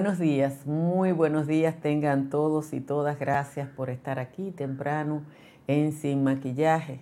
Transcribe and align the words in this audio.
Buenos 0.00 0.18
días, 0.18 0.66
muy 0.66 1.12
buenos 1.12 1.46
días 1.46 1.78
tengan 1.78 2.30
todos 2.30 2.72
y 2.72 2.80
todas. 2.80 3.18
Gracias 3.18 3.68
por 3.68 3.90
estar 3.90 4.18
aquí 4.18 4.50
temprano 4.50 5.24
en 5.66 5.92
Sin 5.92 6.24
Maquillaje. 6.24 7.00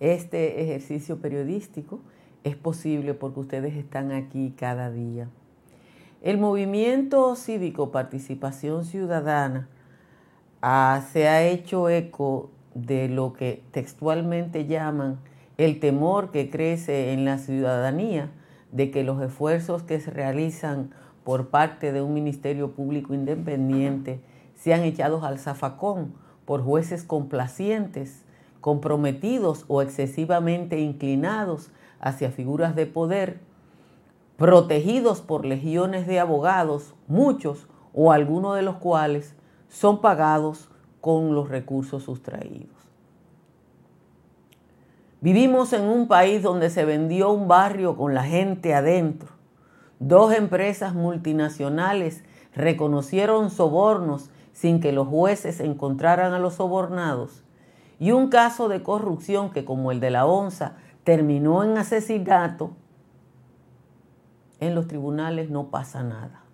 Este 0.00 0.60
ejercicio 0.60 1.20
periodístico 1.20 2.00
es 2.42 2.56
posible 2.56 3.14
porque 3.14 3.38
ustedes 3.38 3.76
están 3.76 4.10
aquí 4.10 4.52
cada 4.58 4.90
día. 4.90 5.28
El 6.22 6.38
movimiento 6.38 7.36
cívico 7.36 7.92
Participación 7.92 8.84
Ciudadana 8.84 9.68
ah, 10.60 11.04
se 11.12 11.28
ha 11.28 11.46
hecho 11.46 11.88
eco 11.88 12.50
de 12.74 13.08
lo 13.08 13.32
que 13.32 13.62
textualmente 13.70 14.66
llaman 14.66 15.20
el 15.56 15.78
temor 15.78 16.32
que 16.32 16.50
crece 16.50 17.12
en 17.12 17.24
la 17.24 17.38
ciudadanía 17.38 18.32
de 18.72 18.90
que 18.90 19.04
los 19.04 19.22
esfuerzos 19.22 19.84
que 19.84 20.00
se 20.00 20.10
realizan 20.10 20.90
por 21.30 21.46
parte 21.46 21.92
de 21.92 22.02
un 22.02 22.12
Ministerio 22.12 22.72
Público 22.72 23.14
Independiente 23.14 24.18
sean 24.56 24.82
echados 24.82 25.22
al 25.22 25.38
zafacón 25.38 26.12
por 26.44 26.60
jueces 26.60 27.04
complacientes, 27.04 28.24
comprometidos 28.60 29.64
o 29.68 29.80
excesivamente 29.80 30.80
inclinados 30.80 31.70
hacia 32.00 32.32
figuras 32.32 32.74
de 32.74 32.86
poder, 32.86 33.38
protegidos 34.36 35.20
por 35.20 35.44
legiones 35.44 36.08
de 36.08 36.18
abogados, 36.18 36.94
muchos 37.06 37.68
o 37.94 38.10
algunos 38.10 38.56
de 38.56 38.62
los 38.62 38.78
cuales 38.78 39.36
son 39.68 40.00
pagados 40.00 40.68
con 41.00 41.36
los 41.36 41.48
recursos 41.48 42.02
sustraídos. 42.02 42.74
Vivimos 45.20 45.72
en 45.74 45.82
un 45.82 46.08
país 46.08 46.42
donde 46.42 46.70
se 46.70 46.84
vendió 46.84 47.30
un 47.30 47.46
barrio 47.46 47.96
con 47.96 48.14
la 48.14 48.24
gente 48.24 48.74
adentro. 48.74 49.39
Dos 50.00 50.32
empresas 50.32 50.94
multinacionales 50.94 52.24
reconocieron 52.54 53.50
sobornos 53.50 54.30
sin 54.54 54.80
que 54.80 54.92
los 54.92 55.06
jueces 55.06 55.60
encontraran 55.60 56.32
a 56.32 56.38
los 56.38 56.54
sobornados. 56.54 57.44
Y 57.98 58.12
un 58.12 58.30
caso 58.30 58.70
de 58.70 58.82
corrupción 58.82 59.50
que, 59.50 59.66
como 59.66 59.92
el 59.92 60.00
de 60.00 60.08
la 60.08 60.24
onza, 60.24 60.76
terminó 61.04 61.64
en 61.64 61.76
asesinato, 61.76 62.70
en 64.58 64.74
los 64.74 64.88
tribunales 64.88 65.50
no 65.50 65.68
pasa 65.68 66.02
nada. 66.02 66.44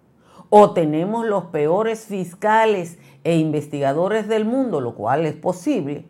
O 0.50 0.72
tenemos 0.72 1.24
los 1.24 1.44
peores 1.44 2.06
fiscales 2.06 2.98
e 3.22 3.36
investigadores 3.36 4.26
del 4.26 4.44
mundo, 4.44 4.80
lo 4.80 4.96
cual 4.96 5.24
es 5.24 5.34
posible, 5.34 6.08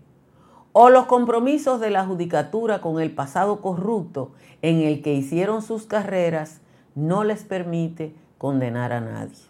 o 0.72 0.88
los 0.88 1.04
compromisos 1.04 1.80
de 1.80 1.90
la 1.90 2.06
judicatura 2.06 2.80
con 2.80 2.98
el 2.98 3.14
pasado 3.14 3.60
corrupto 3.60 4.32
en 4.62 4.80
el 4.80 5.02
que 5.02 5.12
hicieron 5.12 5.60
sus 5.60 5.84
carreras 5.84 6.62
no 6.96 7.22
les 7.22 7.44
permite 7.44 8.16
condenar 8.38 8.92
a 8.92 9.00
nadie. 9.00 9.44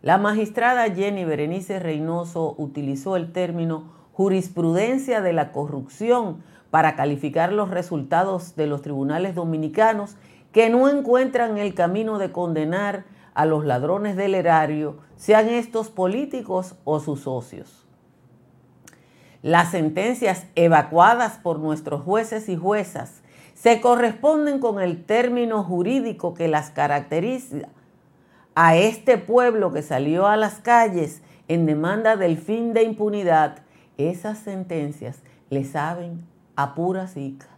La 0.00 0.16
magistrada 0.16 0.88
Jenny 0.88 1.26
Berenice 1.26 1.78
Reynoso 1.78 2.54
utilizó 2.56 3.16
el 3.16 3.32
término 3.32 3.92
jurisprudencia 4.14 5.20
de 5.20 5.34
la 5.34 5.52
corrupción 5.52 6.42
para 6.70 6.96
calificar 6.96 7.52
los 7.52 7.68
resultados 7.68 8.56
de 8.56 8.66
los 8.66 8.80
tribunales 8.80 9.34
dominicanos 9.34 10.16
que 10.52 10.70
no 10.70 10.88
encuentran 10.88 11.58
el 11.58 11.74
camino 11.74 12.18
de 12.18 12.32
condenar 12.32 13.04
a 13.34 13.44
los 13.44 13.64
ladrones 13.64 14.16
del 14.16 14.34
erario, 14.34 14.98
sean 15.16 15.48
estos 15.48 15.90
políticos 15.90 16.76
o 16.84 17.00
sus 17.00 17.20
socios. 17.20 17.86
Las 19.42 19.70
sentencias 19.70 20.46
evacuadas 20.54 21.38
por 21.38 21.58
nuestros 21.58 22.02
jueces 22.02 22.48
y 22.48 22.56
juezas 22.56 23.19
se 23.62 23.82
corresponden 23.82 24.58
con 24.58 24.80
el 24.80 25.04
término 25.04 25.62
jurídico 25.62 26.32
que 26.32 26.48
las 26.48 26.70
caracteriza 26.70 27.68
a 28.54 28.74
este 28.74 29.18
pueblo 29.18 29.70
que 29.70 29.82
salió 29.82 30.26
a 30.26 30.38
las 30.38 30.60
calles 30.60 31.20
en 31.46 31.66
demanda 31.66 32.16
del 32.16 32.38
fin 32.38 32.72
de 32.72 32.84
impunidad. 32.84 33.58
Esas 33.98 34.38
sentencias 34.38 35.18
le 35.50 35.66
saben 35.66 36.26
a 36.56 36.74
pura 36.74 37.06
zica. 37.06 37.48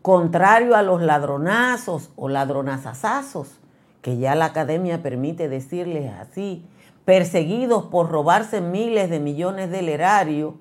Contrario 0.00 0.76
a 0.76 0.82
los 0.82 1.02
ladronazos 1.02 2.12
o 2.14 2.28
ladronazazazos, 2.28 3.58
que 4.00 4.18
ya 4.18 4.36
la 4.36 4.44
academia 4.44 5.02
permite 5.02 5.48
decirles 5.48 6.12
así, 6.12 6.64
perseguidos 7.04 7.86
por 7.86 8.12
robarse 8.12 8.60
miles 8.60 9.10
de 9.10 9.18
millones 9.18 9.72
del 9.72 9.88
erario, 9.88 10.54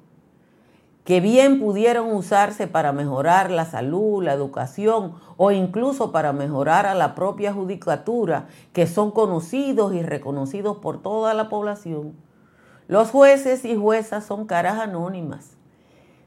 que 1.05 1.21
bien 1.21 1.59
pudieron 1.59 2.11
usarse 2.11 2.65
para 2.67 2.91
mejorar 2.91 3.51
la 3.51 3.65
salud, 3.65 4.23
la 4.23 4.33
educación 4.33 5.13
o 5.37 5.51
incluso 5.51 6.11
para 6.11 6.33
mejorar 6.33 6.87
a 6.87 6.95
la 6.95 7.13
propia 7.13 7.53
judicatura, 7.53 8.47
que 8.73 8.87
son 8.87 9.11
conocidos 9.11 9.93
y 9.93 10.01
reconocidos 10.01 10.77
por 10.77 11.01
toda 11.03 11.35
la 11.35 11.47
población. 11.47 12.13
Los 12.87 13.11
jueces 13.11 13.65
y 13.65 13.75
juezas 13.75 14.25
son 14.25 14.47
caras 14.47 14.79
anónimas. 14.79 15.51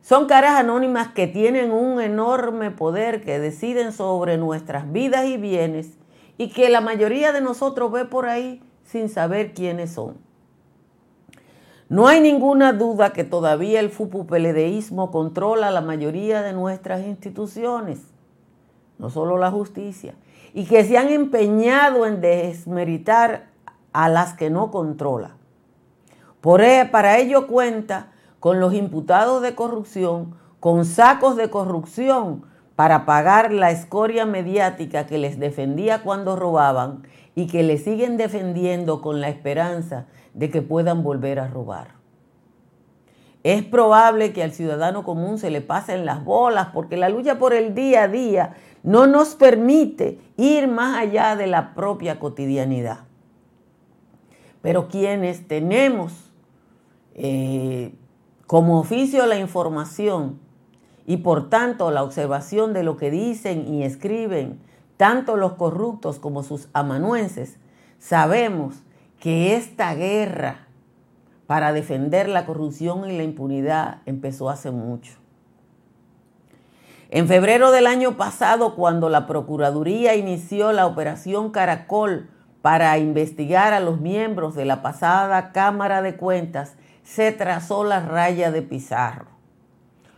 Son 0.01 0.27
caras 0.27 0.55
anónimas 0.55 1.09
que 1.09 1.27
tienen 1.27 1.73
un 1.73 2.01
enorme 2.01 2.71
poder, 2.71 3.25
que 3.25 3.41
deciden 3.41 3.93
sobre 3.93 4.39
nuestras 4.39 4.91
vidas 4.93 5.27
y 5.27 5.37
bienes 5.39 5.99
y 6.39 6.51
que 6.51 6.69
la 6.69 6.81
mayoría 6.81 7.33
de 7.33 7.41
nosotros 7.41 7.91
ve 7.91 8.05
por 8.05 8.27
ahí 8.27 8.63
sin 8.85 9.09
saber 9.09 9.55
quiénes 9.55 9.91
son. 9.91 10.28
No 11.89 12.07
hay 12.07 12.21
ninguna 12.21 12.75
duda 12.75 13.15
que 13.15 13.25
todavía 13.25 13.81
el 13.81 13.91
FUPU-PLDismo 13.91 15.11
controla 15.11 15.71
la 15.71 15.81
mayoría 15.81 16.43
de 16.43 16.53
nuestras 16.53 17.07
instituciones, 17.07 18.01
no 18.99 19.09
solo 19.09 19.39
la 19.39 19.51
justicia, 19.51 20.15
y 20.53 20.67
que 20.67 20.85
se 20.85 20.99
han 20.99 21.09
empeñado 21.09 22.05
en 22.05 22.21
desmeritar 22.21 23.47
a 23.95 24.11
las 24.11 24.35
que 24.35 24.51
no 24.51 24.71
controla. 24.71 25.37
Por, 26.43 26.61
e, 26.61 26.85
para 26.85 27.19
ello 27.19 27.47
cuenta 27.47 28.13
con 28.39 28.61
los 28.61 28.75
imputados 28.75 29.41
de 29.41 29.55
corrupción, 29.55 30.35
con 30.61 30.85
sacos 30.85 31.37
de 31.37 31.49
corrupción 31.49 32.45
para 32.77 33.07
pagar 33.07 33.51
la 33.51 33.71
escoria 33.71 34.27
mediática 34.27 35.07
que 35.07 35.17
les 35.17 35.39
defendía 35.39 36.03
cuando 36.03 36.37
robaban 36.37 37.03
y 37.35 37.47
que 37.47 37.63
le 37.63 37.79
siguen 37.79 38.19
defendiendo 38.19 39.01
con 39.01 39.21
la 39.21 39.31
esperanza 39.31 40.07
de 40.39 40.51
que 40.51 40.63
puedan 40.63 41.03
volver 41.03 41.41
a 41.41 41.49
robar. 41.49 41.99
Es 43.43 43.65
probable 43.65 44.33
que 44.33 44.45
al 44.45 44.53
ciudadano 44.53 45.03
común 45.03 45.39
se 45.39 45.51
le 45.51 45.61
pasen 45.61 46.07
las 46.07 46.25
bolas 46.25 46.69
porque 46.73 46.97
la 46.97 47.09
lucha 47.09 47.39
por 47.39 47.53
el 47.53 47.75
día 47.75 48.05
a 48.05 48.09
día 48.09 48.55
no 48.85 49.09
nos 49.09 49.35
permite 49.35 50.21
ir 50.37 50.69
más 50.69 50.97
allá 50.97 51.35
de 51.35 51.49
la 51.49 51.75
propia 51.75 52.21
cotidianidad. 52.21 53.01
Pero 54.63 54.89
quienes 54.89 55.49
tenemos 55.49 56.13
eh, 57.15 57.93
como 58.47 58.79
oficio 58.79 59.27
la 59.27 59.39
información 59.39 60.39
y 61.05 61.17
por 61.19 61.51
tanto 61.51 61.91
la 61.91 62.05
observación 62.05 62.73
de 62.73 62.85
lo 62.85 62.97
que 62.97 63.11
dicen 63.11 63.73
y 63.75 63.83
escriben 63.83 64.61
tanto 64.97 65.37
los 65.37 65.55
corruptos 65.55 66.21
como 66.21 66.45
sus 66.45 66.69
amanuenses, 66.75 67.59
sabemos 67.99 68.83
que 69.19 69.57
esta 69.57 69.95
guerra 69.95 70.69
para 71.47 71.73
defender 71.73 72.29
la 72.29 72.45
corrupción 72.47 73.11
y 73.11 73.17
la 73.17 73.25
impunidad 73.25 74.03
empezó 74.07 74.51
hace 74.51 74.71
mucho. 74.71 75.15
En 77.11 77.27
febrero 77.27 77.71
del 77.71 77.87
año 77.87 78.19
pasado, 78.19 78.75
cuando 78.75 79.09
la 79.09 79.27
Procuraduría 79.27 80.15
inició 80.15 80.73
la 80.73 80.87
operación 80.87 81.51
Caracol 81.51 82.29
para 82.61 82.99
investigar 82.99 83.73
a 83.73 83.81
los 83.81 83.99
miembros 83.99 84.55
de 84.55 84.67
la 84.67 84.83
pasada 84.83 85.53
Cámara 85.53 86.03
de 86.03 86.17
Cuentas, 86.17 86.75
se 87.03 87.33
trazó 87.33 87.83
la 87.83 88.01
raya 88.01 88.51
de 88.51 88.61
Pizarro. 88.61 89.29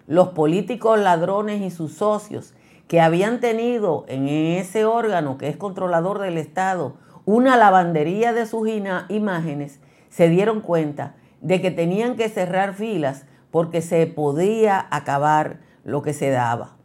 Los 0.09 0.31
políticos 0.31 0.99
ladrones 0.99 1.63
y 1.63 1.71
sus 1.71 1.95
socios 1.95 2.55
que 2.89 3.01
habían 3.01 3.39
tenido 3.39 4.05
en 4.09 4.27
ese 4.27 4.85
órgano 4.85 5.39
que 5.39 5.47
es 5.47 5.57
controlador 5.57 6.19
del 6.19 6.39
Estado 6.39 6.97
una 7.31 7.57
lavandería 7.57 8.33
de 8.33 8.45
sus 8.45 8.69
imágenes, 8.69 9.79
se 10.09 10.29
dieron 10.29 10.61
cuenta 10.61 11.15
de 11.41 11.61
que 11.61 11.71
tenían 11.71 12.17
que 12.17 12.29
cerrar 12.29 12.75
filas 12.75 13.25
porque 13.53 13.83
se 13.83 14.05
podía 14.09 14.89
acabar 14.91 15.61
lo 15.85 16.03
que 16.03 16.13
se 16.13 16.31
daba. 16.31 16.77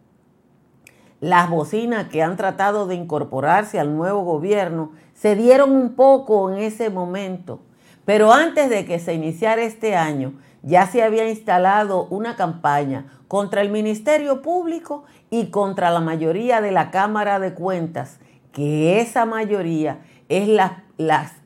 Las 1.19 1.49
bocinas 1.49 2.09
que 2.09 2.21
han 2.21 2.37
tratado 2.37 2.85
de 2.85 2.93
incorporarse 2.93 3.79
al 3.79 3.95
nuevo 3.95 4.21
gobierno 4.21 4.91
se 5.15 5.35
dieron 5.35 5.71
un 5.71 5.95
poco 5.95 6.51
en 6.51 6.59
ese 6.59 6.91
momento, 6.91 7.61
pero 8.05 8.31
antes 8.31 8.69
de 8.69 8.85
que 8.85 8.99
se 8.99 9.15
iniciara 9.15 9.63
este 9.63 9.95
año 9.95 10.33
ya 10.61 10.85
se 10.85 11.01
había 11.01 11.27
instalado 11.27 12.05
una 12.11 12.35
campaña 12.35 13.07
contra 13.27 13.61
el 13.61 13.71
Ministerio 13.71 14.43
Público 14.43 15.05
y 15.31 15.47
contra 15.47 15.89
la 15.89 16.01
mayoría 16.01 16.61
de 16.61 16.71
la 16.71 16.91
Cámara 16.91 17.39
de 17.39 17.55
Cuentas, 17.55 18.19
que 18.51 19.01
esa 19.01 19.25
mayoría 19.25 19.99
es 20.29 20.47
la, 20.47 20.83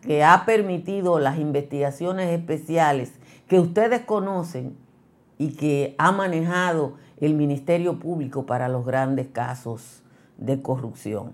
que 0.02 0.24
ha 0.24 0.46
permitido 0.46 1.20
las 1.20 1.38
investigaciones 1.38 2.30
especiales 2.30 3.14
que 3.48 3.60
ustedes 3.60 4.02
conocen 4.02 4.78
y 5.38 5.56
que 5.56 5.96
ha 5.98 6.12
manejado 6.12 6.96
el 7.20 7.34
Ministerio 7.34 8.00
Público 8.00 8.46
para 8.46 8.70
los 8.70 8.86
grandes 8.86 9.28
casos 9.28 10.04
de 10.38 10.62
corrupción. 10.62 11.34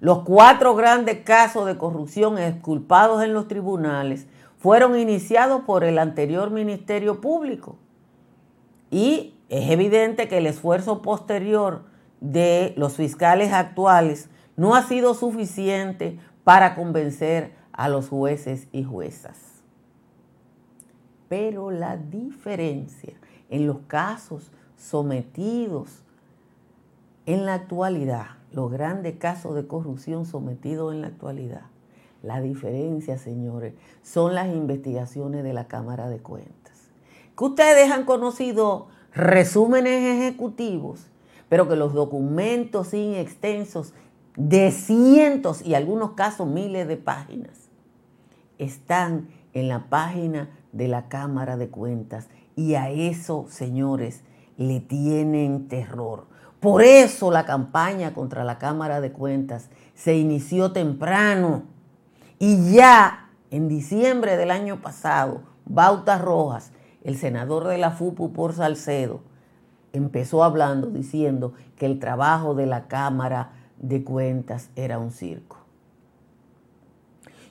Los 0.00 0.22
cuatro 0.22 0.74
grandes 0.74 1.20
casos 1.20 1.66
de 1.66 1.78
corrupción 1.78 2.38
exculpados 2.38 3.22
en 3.22 3.32
los 3.32 3.48
tribunales 3.48 4.26
fueron 4.58 4.98
iniciados 4.98 5.62
por 5.62 5.84
el 5.84 5.98
anterior 5.98 6.50
Ministerio 6.50 7.20
Público. 7.20 7.76
Y 8.90 9.34
es 9.48 9.70
evidente 9.70 10.28
que 10.28 10.38
el 10.38 10.46
esfuerzo 10.46 11.00
posterior 11.00 11.84
de 12.20 12.74
los 12.76 12.94
fiscales 12.94 13.52
actuales 13.52 14.28
no 14.56 14.74
ha 14.74 14.82
sido 14.82 15.14
suficiente 15.14 16.18
para 16.44 16.74
convencer 16.74 17.52
a 17.72 17.88
los 17.88 18.08
jueces 18.08 18.68
y 18.72 18.84
juezas. 18.84 19.38
Pero 21.28 21.70
la 21.70 21.96
diferencia 21.96 23.14
en 23.50 23.66
los 23.66 23.78
casos 23.86 24.50
sometidos 24.76 26.02
en 27.26 27.46
la 27.46 27.54
actualidad, 27.54 28.26
los 28.52 28.70
grandes 28.70 29.16
casos 29.16 29.54
de 29.54 29.66
corrupción 29.66 30.26
sometidos 30.26 30.92
en 30.92 31.00
la 31.00 31.08
actualidad, 31.08 31.62
la 32.22 32.40
diferencia, 32.40 33.18
señores, 33.18 33.74
son 34.02 34.34
las 34.34 34.48
investigaciones 34.48 35.42
de 35.42 35.52
la 35.52 35.66
Cámara 35.66 36.08
de 36.08 36.18
Cuentas. 36.18 36.90
Que 37.36 37.44
ustedes 37.44 37.90
han 37.90 38.04
conocido 38.04 38.88
resúmenes 39.12 40.02
ejecutivos, 40.02 41.06
pero 41.48 41.68
que 41.68 41.76
los 41.76 41.92
documentos 41.92 42.94
extensos 42.94 43.92
de 44.36 44.70
cientos 44.70 45.62
y 45.62 45.74
algunos 45.74 46.12
casos 46.12 46.48
miles 46.48 46.88
de 46.88 46.96
páginas 46.96 47.68
están 48.58 49.28
en 49.52 49.68
la 49.68 49.88
página 49.88 50.50
de 50.72 50.88
la 50.88 51.08
Cámara 51.08 51.56
de 51.56 51.68
Cuentas 51.68 52.28
y 52.56 52.74
a 52.74 52.90
eso, 52.90 53.46
señores, 53.48 54.22
le 54.56 54.80
tienen 54.80 55.68
terror. 55.68 56.26
Por 56.60 56.82
eso 56.82 57.30
la 57.30 57.44
campaña 57.44 58.14
contra 58.14 58.44
la 58.44 58.58
Cámara 58.58 59.00
de 59.00 59.12
Cuentas 59.12 59.68
se 59.94 60.16
inició 60.16 60.72
temprano 60.72 61.64
y 62.38 62.72
ya 62.72 63.30
en 63.50 63.68
diciembre 63.68 64.36
del 64.36 64.50
año 64.50 64.80
pasado, 64.80 65.42
Bauta 65.66 66.18
Rojas, 66.18 66.72
el 67.04 67.16
senador 67.16 67.68
de 67.68 67.78
la 67.78 67.92
FUPU 67.92 68.32
por 68.32 68.54
Salcedo, 68.54 69.20
empezó 69.92 70.42
hablando 70.42 70.88
diciendo 70.88 71.52
que 71.76 71.86
el 71.86 72.00
trabajo 72.00 72.54
de 72.54 72.66
la 72.66 72.88
Cámara 72.88 73.52
de 73.88 74.02
Cuentas 74.02 74.70
era 74.76 74.98
un 74.98 75.10
circo. 75.10 75.58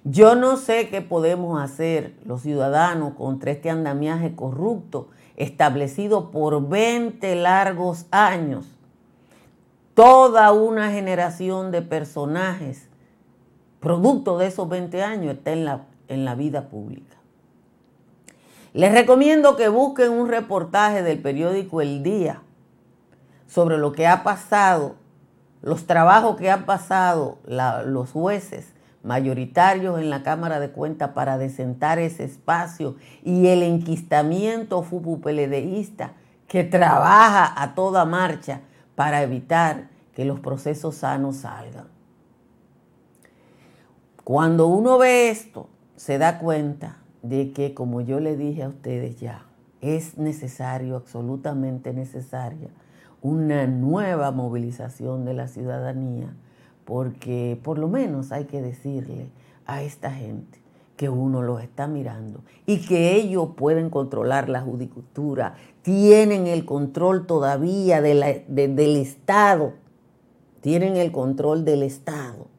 Yo 0.03 0.35
no 0.35 0.57
sé 0.57 0.89
qué 0.89 1.01
podemos 1.01 1.61
hacer 1.61 2.15
los 2.25 2.41
ciudadanos 2.41 3.13
contra 3.13 3.51
este 3.51 3.69
andamiaje 3.69 4.35
corrupto 4.35 5.07
establecido 5.37 6.31
por 6.31 6.67
20 6.67 7.35
largos 7.35 8.05
años. 8.11 8.65
Toda 9.93 10.51
una 10.51 10.91
generación 10.91 11.71
de 11.71 11.81
personajes 11.81 12.89
producto 13.79 14.37
de 14.37 14.47
esos 14.47 14.67
20 14.67 15.03
años 15.03 15.35
está 15.35 15.51
en 15.51 15.65
la, 15.65 15.85
en 16.07 16.25
la 16.25 16.35
vida 16.35 16.69
pública. 16.69 17.17
Les 18.73 18.91
recomiendo 18.91 19.55
que 19.55 19.69
busquen 19.69 20.11
un 20.11 20.27
reportaje 20.27 21.03
del 21.03 21.19
periódico 21.19 21.79
El 21.79 22.01
Día 22.01 22.41
sobre 23.47 23.77
lo 23.77 23.91
que 23.91 24.07
ha 24.07 24.23
pasado, 24.23 24.95
los 25.63 25.87
trabajos 25.87 26.35
que 26.35 26.51
han 26.51 26.65
pasado 26.65 27.39
los 27.47 28.11
jueces 28.11 28.67
mayoritarios 29.01 29.99
en 29.99 30.09
la 30.09 30.21
Cámara 30.21 30.59
de 30.59 30.69
Cuentas 30.69 31.11
para 31.11 31.37
desentar 31.37 31.99
ese 31.99 32.25
espacio 32.25 32.95
y 33.23 33.47
el 33.47 33.63
enquistamiento 33.63 34.83
fupupeledeísta 34.83 36.11
que 36.47 36.65
trabaja 36.65 37.61
a 37.61 37.75
toda 37.75 38.05
marcha 38.05 38.61
para 38.95 39.23
evitar 39.23 39.89
que 40.13 40.25
los 40.25 40.41
procesos 40.41 40.95
sanos 40.95 41.37
salgan. 41.37 41.87
Cuando 44.23 44.67
uno 44.67 44.97
ve 44.97 45.29
esto, 45.29 45.69
se 45.95 46.17
da 46.17 46.39
cuenta 46.39 46.97
de 47.21 47.53
que, 47.53 47.73
como 47.73 48.01
yo 48.01 48.19
le 48.19 48.35
dije 48.35 48.63
a 48.63 48.69
ustedes 48.69 49.19
ya, 49.19 49.45
es 49.81 50.17
necesario, 50.17 50.97
absolutamente 50.97 51.93
necesaria, 51.93 52.69
una 53.23 53.65
nueva 53.65 54.29
movilización 54.29 55.25
de 55.25 55.33
la 55.33 55.47
ciudadanía, 55.47 56.35
porque 56.85 57.59
por 57.63 57.79
lo 57.79 57.87
menos 57.87 58.31
hay 58.31 58.45
que 58.45 58.61
decirle 58.61 59.29
a 59.65 59.81
esta 59.81 60.11
gente 60.11 60.59
que 60.95 61.09
uno 61.09 61.41
los 61.41 61.63
está 61.63 61.87
mirando 61.87 62.41
y 62.67 62.85
que 62.85 63.15
ellos 63.15 63.49
pueden 63.57 63.89
controlar 63.89 64.47
la 64.47 64.61
judicatura, 64.61 65.55
tienen 65.81 66.45
el 66.45 66.65
control 66.65 67.25
todavía 67.25 67.99
del 67.99 68.95
Estado, 68.97 69.73
tienen 70.61 70.97
el 70.97 71.11
control 71.11 71.65
del 71.65 71.81
Estado 71.81 72.53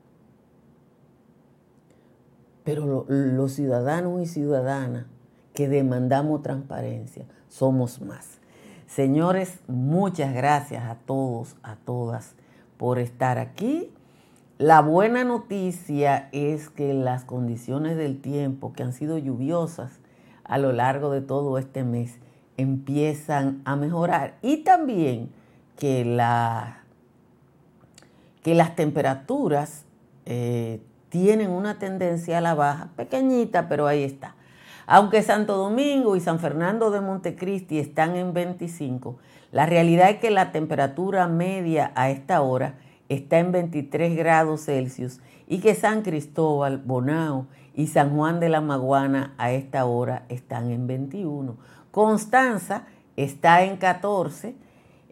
pero 2.65 3.05
los 3.09 3.53
ciudadanos 3.53 4.23
y 4.23 4.27
ciudadanas 4.27 5.05
que 5.53 5.69
demandamos 5.69 6.43
transparencia 6.43 7.27
somos 7.49 8.01
más. 8.01 8.39
Señores, 8.87 9.61
muchas 9.67 10.35
gracias 10.35 10.85
a 10.85 10.97
todos, 10.97 11.57
a 11.63 11.77
todas 11.77 12.35
por 12.77 12.99
estar 12.99 13.39
aquí. 13.39 13.91
La 14.59 14.81
buena 14.81 15.25
noticia 15.25 16.29
es 16.33 16.69
que 16.71 16.95
las 16.95 17.25
condiciones 17.25 17.97
del 17.97 18.21
tiempo 18.21 18.73
que 18.73 18.83
han 18.83 18.93
sido 18.93 19.19
lluviosas 19.19 19.99
a 20.45 20.59
lo 20.59 20.73
largo 20.73 21.11
de 21.11 21.23
todo 21.23 21.59
este 21.59 21.83
mes 21.83 22.19
empiezan 22.57 23.63
a 23.65 23.75
mejorar 23.75 24.37
y 24.43 24.59
también 24.59 25.31
que, 25.77 26.05
la, 26.05 26.85
que 28.43 28.55
las 28.55 28.77
temperaturas 28.77 29.87
eh, 30.27 30.81
tienen 31.09 31.51
una 31.51 31.79
tendencia 31.79 32.39
a 32.39 32.41
la 32.41 32.55
baja, 32.55 32.91
pequeñita, 32.97 33.69
pero 33.69 33.87
ahí 33.87 34.05
está. 34.05 34.37
Aunque 34.87 35.23
Santo 35.23 35.57
Domingo 35.57 36.17
y 36.17 36.21
San 36.21 36.41
Fernando 36.41 36.91
de 36.91 37.01
Montecristi 37.01 37.79
están 37.79 38.17
en 38.17 38.35
25, 38.35 39.17
la 39.53 39.67
realidad 39.67 40.11
es 40.11 40.19
que 40.19 40.31
la 40.31 40.53
temperatura 40.53 41.27
media 41.29 41.93
a 41.95 42.11
esta 42.11 42.43
hora 42.43 42.75
está 43.09 43.39
en 43.39 43.53
23 43.53 44.17
grados 44.17 44.65
Celsius 44.65 45.21
y 45.47 45.59
que 45.59 45.75
San 45.75 46.03
Cristóbal, 46.03 46.79
Bonao 46.79 47.47
y 47.75 47.87
San 47.89 48.15
Juan 48.17 48.41
de 48.41 48.49
la 48.49 48.61
Maguana 48.61 49.35
a 49.39 49.53
esta 49.53 49.85
hora 49.85 50.25
están 50.29 50.71
en 50.71 50.87
21. 50.87 51.57
Constanza 51.91 52.87
está 53.17 53.63
en 53.63 53.77
14 53.77 54.55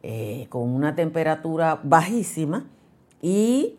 eh, 0.03 0.47
con 0.49 0.69
una 0.69 0.95
temperatura 0.95 1.81
bajísima 1.83 2.67
y 3.21 3.77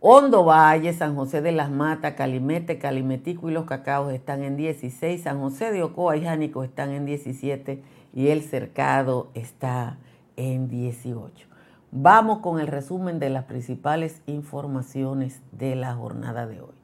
Hondo 0.00 0.44
Valle, 0.44 0.92
San 0.92 1.16
José 1.16 1.42
de 1.42 1.50
las 1.50 1.72
Matas, 1.72 2.14
Calimete, 2.14 2.78
Calimetico 2.78 3.50
y 3.50 3.52
los 3.52 3.64
Cacaos 3.64 4.12
están 4.12 4.44
en 4.44 4.56
16, 4.56 5.20
San 5.20 5.40
José 5.40 5.72
de 5.72 5.82
Ocoa 5.82 6.16
y 6.16 6.22
Jánico 6.22 6.62
están 6.62 6.92
en 6.92 7.04
17 7.04 7.82
y 8.14 8.28
el 8.28 8.42
Cercado 8.42 9.26
está 9.34 9.98
en 10.36 10.68
18. 10.68 11.48
Vamos 11.90 12.38
con 12.38 12.60
el 12.60 12.68
resumen 12.68 13.18
de 13.18 13.30
las 13.30 13.46
principales 13.46 14.22
informaciones 14.26 15.42
de 15.50 15.74
la 15.74 15.96
jornada 15.96 16.46
de 16.46 16.60
hoy. 16.60 16.74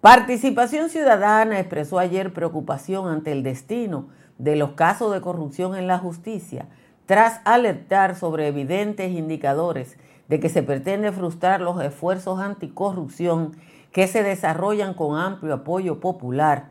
Participación 0.00 0.88
Ciudadana 0.88 1.60
expresó 1.60 2.00
ayer 2.00 2.32
preocupación 2.32 3.06
ante 3.06 3.30
el 3.30 3.44
destino 3.44 4.08
de 4.38 4.56
los 4.56 4.72
casos 4.72 5.14
de 5.14 5.20
corrupción 5.20 5.76
en 5.76 5.86
la 5.86 5.98
justicia, 5.98 6.66
tras 7.06 7.40
alertar 7.44 8.16
sobre 8.16 8.48
evidentes 8.48 9.12
indicadores 9.12 9.96
de 10.28 10.40
que 10.40 10.48
se 10.48 10.62
pretende 10.62 11.12
frustrar 11.12 11.60
los 11.60 11.82
esfuerzos 11.82 12.40
anticorrupción 12.40 13.52
que 13.92 14.06
se 14.08 14.22
desarrollan 14.22 14.94
con 14.94 15.16
amplio 15.16 15.54
apoyo 15.54 16.00
popular. 16.00 16.70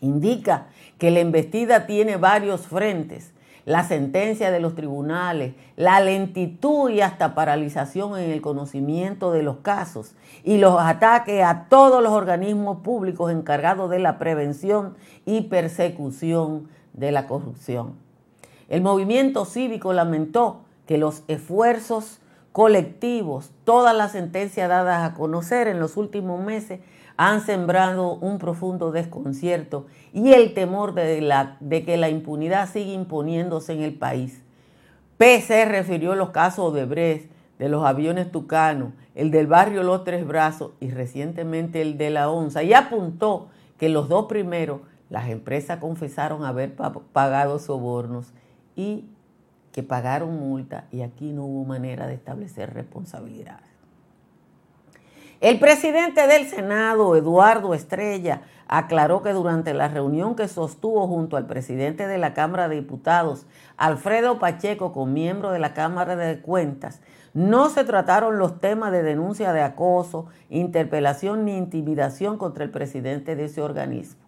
Indica 0.00 0.68
que 0.98 1.10
la 1.10 1.20
embestida 1.20 1.86
tiene 1.86 2.16
varios 2.16 2.66
frentes, 2.66 3.32
la 3.64 3.84
sentencia 3.84 4.50
de 4.50 4.60
los 4.60 4.74
tribunales, 4.74 5.54
la 5.76 6.00
lentitud 6.00 6.90
y 6.90 7.00
hasta 7.00 7.34
paralización 7.34 8.18
en 8.18 8.30
el 8.30 8.40
conocimiento 8.40 9.32
de 9.32 9.42
los 9.42 9.58
casos 9.58 10.14
y 10.44 10.58
los 10.58 10.80
ataques 10.80 11.44
a 11.44 11.66
todos 11.68 12.02
los 12.02 12.12
organismos 12.12 12.78
públicos 12.78 13.30
encargados 13.30 13.90
de 13.90 13.98
la 13.98 14.18
prevención 14.18 14.94
y 15.26 15.42
persecución 15.42 16.68
de 16.92 17.12
la 17.12 17.26
corrupción. 17.26 17.94
El 18.68 18.82
movimiento 18.82 19.44
cívico 19.44 19.92
lamentó 19.92 20.60
que 20.86 20.96
los 20.96 21.22
esfuerzos 21.28 22.20
colectivos, 22.52 23.50
todas 23.64 23.96
las 23.96 24.12
sentencias 24.12 24.68
dadas 24.68 25.08
a 25.08 25.14
conocer 25.14 25.68
en 25.68 25.80
los 25.80 25.96
últimos 25.96 26.42
meses 26.44 26.80
han 27.16 27.42
sembrado 27.42 28.14
un 28.14 28.38
profundo 28.38 28.92
desconcierto 28.92 29.86
y 30.12 30.32
el 30.32 30.54
temor 30.54 30.94
de, 30.94 31.84
que 31.84 31.96
la 31.96 32.08
impunidad 32.08 32.68
siga 32.68 32.92
imponiéndose 32.92 33.74
en 33.74 33.82
el 33.82 33.94
país. 33.94 34.42
PC 35.18 35.66
refirió 35.66 36.14
los 36.14 36.30
casos 36.30 36.72
de 36.72 36.86
Brest, 36.86 37.30
de 37.58 37.68
los 37.68 37.84
aviones 37.84 38.32
Tucano, 38.32 38.92
el 39.14 39.30
del 39.30 39.46
barrio 39.46 39.82
Los 39.82 40.02
Tres 40.04 40.26
Brazos 40.26 40.72
y 40.80 40.90
recientemente 40.90 41.82
el 41.82 41.98
de 41.98 42.08
la 42.08 42.30
Onza 42.30 42.62
y 42.62 42.72
apuntó 42.72 43.48
que 43.76 43.90
los 43.90 44.08
dos 44.08 44.26
primeros 44.26 44.80
las 45.10 45.28
empresas 45.28 45.78
confesaron 45.78 46.44
haber 46.44 46.74
pagado 47.12 47.58
sobornos 47.58 48.32
y 48.76 49.04
pagaron 49.82 50.38
multa 50.38 50.86
y 50.90 51.02
aquí 51.02 51.32
no 51.32 51.44
hubo 51.44 51.64
manera 51.64 52.06
de 52.06 52.14
establecer 52.14 52.74
responsabilidades. 52.74 53.70
El 55.40 55.58
presidente 55.58 56.26
del 56.26 56.46
Senado, 56.48 57.16
Eduardo 57.16 57.72
Estrella, 57.72 58.42
aclaró 58.68 59.22
que 59.22 59.32
durante 59.32 59.72
la 59.72 59.88
reunión 59.88 60.36
que 60.36 60.48
sostuvo 60.48 61.08
junto 61.08 61.36
al 61.36 61.46
presidente 61.46 62.06
de 62.06 62.18
la 62.18 62.34
Cámara 62.34 62.68
de 62.68 62.76
Diputados, 62.76 63.46
Alfredo 63.78 64.38
Pacheco, 64.38 64.92
con 64.92 65.14
miembro 65.14 65.50
de 65.50 65.58
la 65.58 65.72
Cámara 65.74 66.14
de 66.14 66.40
Cuentas, 66.40 67.00
no 67.32 67.70
se 67.70 67.84
trataron 67.84 68.38
los 68.38 68.60
temas 68.60 68.92
de 68.92 69.02
denuncia 69.02 69.52
de 69.52 69.62
acoso, 69.62 70.26
interpelación 70.50 71.46
ni 71.46 71.56
intimidación 71.56 72.36
contra 72.36 72.62
el 72.62 72.70
presidente 72.70 73.34
de 73.34 73.46
ese 73.46 73.62
organismo. 73.62 74.20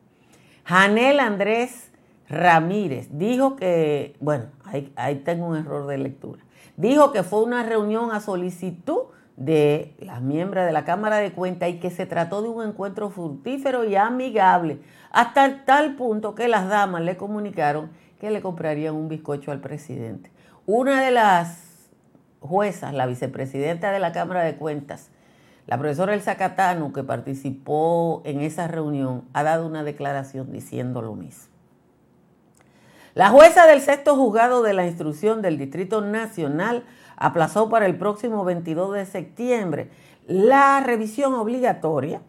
Janel 0.65 1.21
Andrés 1.21 1.92
Ramírez 2.33 3.09
dijo 3.13 3.57
que, 3.57 4.17
bueno, 4.19 4.47
ahí, 4.97 5.23
tengo 5.25 5.47
un 5.47 5.57
error 5.57 5.87
de 5.87 5.99
lectura, 5.99 6.43
dijo 6.79 7.13
que 7.13 7.23
fue 7.23 7.43
una 7.43 7.63
reunión 7.63 8.11
a 8.11 8.21
solicitud 8.21 9.03
de 9.37 9.95
las 10.01 10.23
miembros 10.23 10.65
de 10.65 10.73
la 10.73 10.87
Cámara 10.87 11.19
de 11.19 11.33
Cuentas 11.33 11.69
y 11.69 11.79
que 11.79 11.91
se 11.91 12.07
trató 12.07 12.41
de 12.41 12.49
un 12.49 12.67
encuentro 12.67 13.11
fructífero 13.11 13.85
y 13.85 13.97
amigable, 13.97 14.81
hasta 15.11 15.65
tal 15.67 15.95
punto 15.95 16.35
que 16.35 16.49
las 16.49 16.69
damas 16.69 17.03
le 17.03 17.19
comunicaron 17.19 17.91
que 18.19 18.31
le 18.31 18.41
comprarían 18.41 18.95
un 18.95 19.09
bizcocho 19.09 19.51
al 19.51 19.61
presidente. 19.61 20.31
Una 20.65 21.03
de 21.03 21.11
las 21.11 21.91
juezas, 22.41 22.95
la 22.95 23.05
vicepresidenta 23.05 23.93
de 23.93 23.99
la 23.99 24.13
Cámara 24.13 24.43
de 24.43 24.57
Cuentas, 24.57 25.11
la 25.67 25.77
profesora 25.77 26.15
Elsa 26.15 26.37
Catano, 26.37 26.93
que 26.95 27.03
participó 27.03 28.23
en 28.25 28.41
esa 28.41 28.69
reunión, 28.69 29.25
ha 29.35 29.43
dado 29.43 29.67
una 29.67 29.85
declaración 29.85 30.51
diciendo 30.51 31.03
lo 31.03 31.15
mismo. 31.15 31.52
La 33.15 33.29
jueza 33.29 33.67
del 33.67 33.83
sexto 33.83 34.17
juzgado 34.17 34.63
de 34.63 34.73
la 34.73 34.87
instrucción 34.87 35.43
del 35.43 35.59
Distrito 35.59 36.01
Nacional 36.01 36.85
aplazó 37.17 37.69
para 37.69 37.85
el 37.85 37.99
próximo 37.99 38.43
22 38.43 38.95
de 38.95 39.05
septiembre 39.05 39.91
la 40.27 40.81
revisión 40.81 41.35
obligatoria 41.35 42.23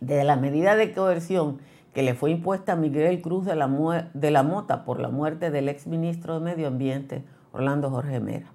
de 0.00 0.24
la 0.24 0.34
medida 0.34 0.74
de 0.74 0.92
coerción 0.92 1.60
que 1.92 2.02
le 2.02 2.14
fue 2.14 2.32
impuesta 2.32 2.72
a 2.72 2.76
Miguel 2.76 3.22
Cruz 3.22 3.44
de 3.44 3.54
la, 3.54 4.10
de 4.14 4.30
la 4.32 4.42
Mota 4.42 4.84
por 4.84 4.98
la 4.98 5.10
muerte 5.10 5.52
del 5.52 5.68
exministro 5.68 6.34
de 6.34 6.44
Medio 6.44 6.66
Ambiente, 6.66 7.24
Orlando 7.52 7.88
Jorge 7.88 8.18
Mera. 8.18 8.50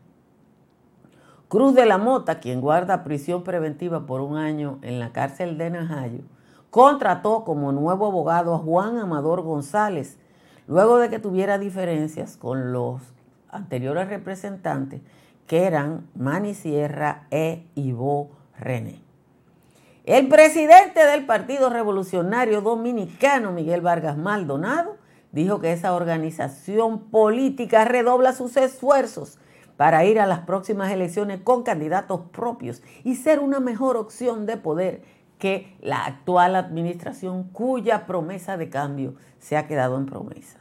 Cruz 1.47 1.73
de 1.73 1.85
la 1.85 1.97
Mota, 1.97 2.41
quien 2.41 2.59
guarda 2.59 3.05
prisión 3.05 3.43
preventiva 3.43 4.05
por 4.05 4.19
un 4.19 4.35
año 4.35 4.77
en 4.81 4.99
la 4.99 5.13
cárcel 5.13 5.57
de 5.57 5.69
Najayo, 5.69 6.23
contrató 6.69 7.45
como 7.45 7.71
nuevo 7.71 8.07
abogado 8.07 8.53
a 8.53 8.59
Juan 8.59 8.97
Amador 8.97 9.41
González, 9.41 10.19
luego 10.69 10.99
de 10.99 11.09
que 11.09 11.17
tuviera 11.17 11.57
diferencias 11.57 12.37
con 12.37 12.71
los 12.71 13.01
anteriores 13.49 14.07
representantes 14.07 15.01
que 15.47 15.63
eran 15.63 16.07
Manny 16.15 16.53
Sierra 16.53 17.25
e 17.31 17.65
Ivo 17.73 18.29
René. 18.57 19.01
El 20.05 20.27
presidente 20.27 21.03
del 21.05 21.25
Partido 21.25 21.71
Revolucionario 21.71 22.61
Dominicano, 22.61 23.51
Miguel 23.51 23.81
Vargas 23.81 24.15
Maldonado, 24.15 24.97
dijo 25.31 25.59
que 25.59 25.73
esa 25.73 25.95
organización 25.95 26.99
política 27.09 27.83
redobla 27.85 28.33
sus 28.33 28.55
esfuerzos 28.55 29.39
para 29.75 30.05
ir 30.05 30.19
a 30.19 30.27
las 30.27 30.41
próximas 30.41 30.91
elecciones 30.91 31.41
con 31.41 31.63
candidatos 31.63 32.21
propios 32.31 32.83
y 33.03 33.15
ser 33.15 33.39
una 33.39 33.59
mejor 33.59 33.97
opción 33.97 34.45
de 34.45 34.57
poder 34.57 35.01
que 35.39 35.75
la 35.81 36.05
actual 36.05 36.55
administración 36.55 37.45
cuya 37.45 38.05
promesa 38.05 38.57
de 38.57 38.69
cambio 38.69 39.15
se 39.39 39.57
ha 39.57 39.65
quedado 39.65 39.97
en 39.97 40.05
promesa. 40.05 40.59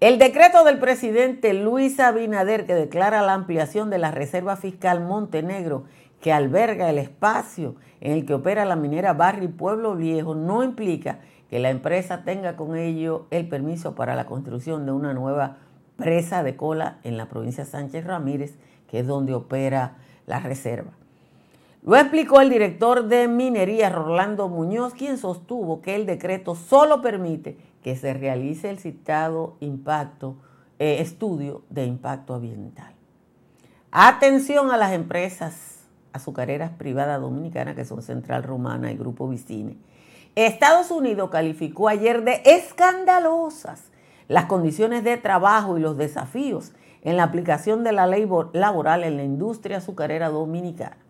El 0.00 0.18
decreto 0.18 0.64
del 0.64 0.78
presidente 0.80 1.54
Luis 1.54 2.00
Abinader 2.00 2.66
que 2.66 2.74
declara 2.74 3.22
la 3.22 3.32
ampliación 3.32 3.90
de 3.90 3.98
la 3.98 4.10
Reserva 4.10 4.56
Fiscal 4.56 5.00
Montenegro 5.00 5.84
que 6.20 6.32
alberga 6.32 6.90
el 6.90 6.98
espacio 6.98 7.76
en 8.00 8.12
el 8.12 8.26
que 8.26 8.34
opera 8.34 8.64
la 8.64 8.76
minera 8.76 9.12
Barri 9.12 9.48
Pueblo 9.48 9.94
Viejo 9.94 10.34
no 10.34 10.64
implica 10.64 11.20
que 11.48 11.58
la 11.58 11.70
empresa 11.70 12.24
tenga 12.24 12.56
con 12.56 12.76
ello 12.76 13.26
el 13.30 13.48
permiso 13.48 13.94
para 13.94 14.14
la 14.14 14.26
construcción 14.26 14.84
de 14.84 14.92
una 14.92 15.14
nueva 15.14 15.58
presa 15.96 16.42
de 16.42 16.56
cola 16.56 16.98
en 17.02 17.16
la 17.16 17.28
provincia 17.28 17.64
Sánchez 17.64 18.04
Ramírez, 18.04 18.58
que 18.88 19.00
es 19.00 19.06
donde 19.06 19.32
opera 19.32 19.96
la 20.26 20.40
reserva. 20.40 20.92
Lo 21.84 21.96
explicó 21.96 22.40
el 22.40 22.48
director 22.48 23.08
de 23.08 23.28
minería 23.28 23.90
Rolando 23.90 24.48
Muñoz, 24.48 24.94
quien 24.94 25.18
sostuvo 25.18 25.82
que 25.82 25.94
el 25.94 26.06
decreto 26.06 26.54
solo 26.54 27.02
permite 27.02 27.58
que 27.82 27.94
se 27.94 28.14
realice 28.14 28.70
el 28.70 28.78
citado 28.78 29.58
impacto, 29.60 30.36
eh, 30.78 30.96
estudio 31.00 31.62
de 31.68 31.84
impacto 31.84 32.32
ambiental. 32.32 32.94
Atención 33.90 34.70
a 34.70 34.78
las 34.78 34.92
empresas 34.92 35.84
azucareras 36.14 36.70
privadas 36.70 37.20
dominicanas 37.20 37.74
que 37.74 37.84
son 37.84 38.00
Central 38.00 38.44
Romana 38.44 38.90
y 38.90 38.96
Grupo 38.96 39.28
Vicine. 39.28 39.76
Estados 40.36 40.90
Unidos 40.90 41.28
calificó 41.28 41.88
ayer 41.88 42.24
de 42.24 42.40
escandalosas 42.46 43.90
las 44.26 44.46
condiciones 44.46 45.04
de 45.04 45.18
trabajo 45.18 45.76
y 45.76 45.82
los 45.82 45.98
desafíos 45.98 46.72
en 47.02 47.18
la 47.18 47.24
aplicación 47.24 47.84
de 47.84 47.92
la 47.92 48.06
ley 48.06 48.26
laboral 48.54 49.04
en 49.04 49.18
la 49.18 49.22
industria 49.22 49.76
azucarera 49.76 50.30
dominicana. 50.30 51.03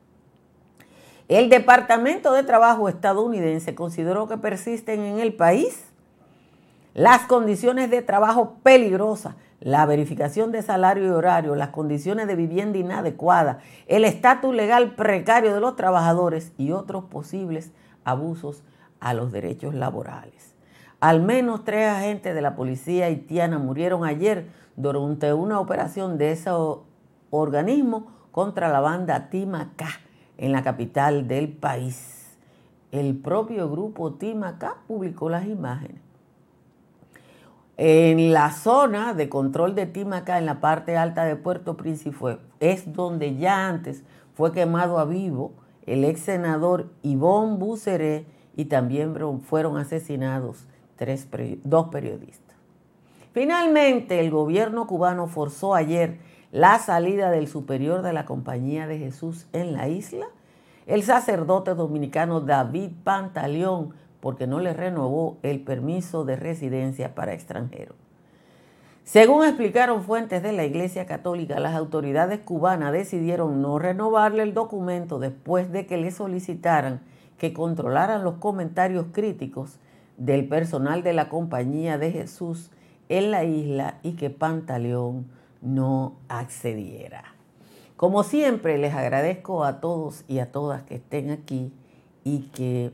El 1.28 1.48
Departamento 1.48 2.34
de 2.34 2.42
Trabajo 2.42 2.86
estadounidense 2.86 3.74
consideró 3.74 4.28
que 4.28 4.36
persisten 4.36 5.00
en 5.00 5.20
el 5.20 5.32
país 5.32 5.86
las 6.92 7.22
condiciones 7.22 7.90
de 7.90 8.02
trabajo 8.02 8.56
peligrosas, 8.62 9.34
la 9.58 9.86
verificación 9.86 10.52
de 10.52 10.60
salario 10.60 11.06
y 11.06 11.08
horario, 11.08 11.54
las 11.54 11.70
condiciones 11.70 12.26
de 12.26 12.36
vivienda 12.36 12.76
inadecuadas, 12.76 13.56
el 13.86 14.04
estatus 14.04 14.54
legal 14.54 14.96
precario 14.96 15.54
de 15.54 15.60
los 15.60 15.76
trabajadores 15.76 16.52
y 16.58 16.72
otros 16.72 17.04
posibles 17.04 17.72
abusos 18.04 18.62
a 19.00 19.14
los 19.14 19.32
derechos 19.32 19.74
laborales. 19.74 20.54
Al 21.00 21.22
menos 21.22 21.64
tres 21.64 21.88
agentes 21.88 22.34
de 22.34 22.42
la 22.42 22.54
policía 22.54 23.06
haitiana 23.06 23.58
murieron 23.58 24.04
ayer 24.04 24.50
durante 24.76 25.32
una 25.32 25.58
operación 25.58 26.18
de 26.18 26.32
ese 26.32 26.50
organismo 27.30 28.12
contra 28.30 28.68
la 28.68 28.80
banda 28.80 29.30
Timacá 29.30 30.03
en 30.38 30.52
la 30.52 30.62
capital 30.62 31.28
del 31.28 31.48
país. 31.48 32.36
El 32.92 33.16
propio 33.16 33.70
grupo 33.70 34.14
Timacá 34.14 34.76
publicó 34.86 35.28
las 35.28 35.46
imágenes. 35.46 36.00
En 37.76 38.32
la 38.32 38.52
zona 38.52 39.14
de 39.14 39.28
control 39.28 39.74
de 39.74 39.86
Timacá, 39.86 40.38
en 40.38 40.46
la 40.46 40.60
parte 40.60 40.96
alta 40.96 41.24
de 41.24 41.34
Puerto 41.34 41.76
Príncipe, 41.76 42.38
es 42.60 42.92
donde 42.92 43.36
ya 43.36 43.68
antes 43.68 44.04
fue 44.34 44.52
quemado 44.52 44.98
a 44.98 45.04
vivo 45.04 45.52
el 45.86 46.04
ex 46.04 46.20
senador 46.20 46.90
Ivón 47.02 47.58
Buceré 47.58 48.26
y 48.56 48.66
también 48.66 49.14
fueron 49.42 49.76
asesinados 49.76 50.68
tres, 50.96 51.28
dos 51.64 51.88
periodistas. 51.88 52.43
Finalmente, 53.34 54.20
el 54.20 54.30
gobierno 54.30 54.86
cubano 54.86 55.26
forzó 55.26 55.74
ayer 55.74 56.18
la 56.52 56.78
salida 56.78 57.32
del 57.32 57.48
superior 57.48 58.02
de 58.02 58.12
la 58.12 58.26
Compañía 58.26 58.86
de 58.86 59.00
Jesús 59.00 59.48
en 59.52 59.72
la 59.72 59.88
isla, 59.88 60.26
el 60.86 61.02
sacerdote 61.02 61.74
dominicano 61.74 62.40
David 62.40 62.92
Pantaleón, 63.02 63.92
porque 64.20 64.46
no 64.46 64.60
le 64.60 64.72
renovó 64.72 65.38
el 65.42 65.60
permiso 65.60 66.24
de 66.24 66.36
residencia 66.36 67.16
para 67.16 67.34
extranjeros. 67.34 67.96
Según 69.02 69.44
explicaron 69.44 70.04
fuentes 70.04 70.40
de 70.44 70.52
la 70.52 70.64
Iglesia 70.64 71.04
Católica, 71.04 71.58
las 71.58 71.74
autoridades 71.74 72.38
cubanas 72.38 72.92
decidieron 72.92 73.60
no 73.60 73.80
renovarle 73.80 74.44
el 74.44 74.54
documento 74.54 75.18
después 75.18 75.72
de 75.72 75.86
que 75.86 75.96
le 75.96 76.12
solicitaran 76.12 77.00
que 77.36 77.52
controlaran 77.52 78.22
los 78.22 78.34
comentarios 78.34 79.06
críticos 79.10 79.80
del 80.18 80.46
personal 80.46 81.02
de 81.02 81.14
la 81.14 81.28
Compañía 81.28 81.98
de 81.98 82.12
Jesús 82.12 82.70
en 83.08 83.30
la 83.30 83.44
isla 83.44 83.98
y 84.02 84.12
que 84.12 84.30
Pantaleón 84.30 85.26
no 85.60 86.16
accediera. 86.28 87.34
Como 87.96 88.22
siempre, 88.22 88.76
les 88.78 88.94
agradezco 88.94 89.64
a 89.64 89.80
todos 89.80 90.24
y 90.28 90.38
a 90.38 90.50
todas 90.50 90.82
que 90.82 90.96
estén 90.96 91.30
aquí 91.30 91.72
y 92.24 92.50
que 92.54 92.92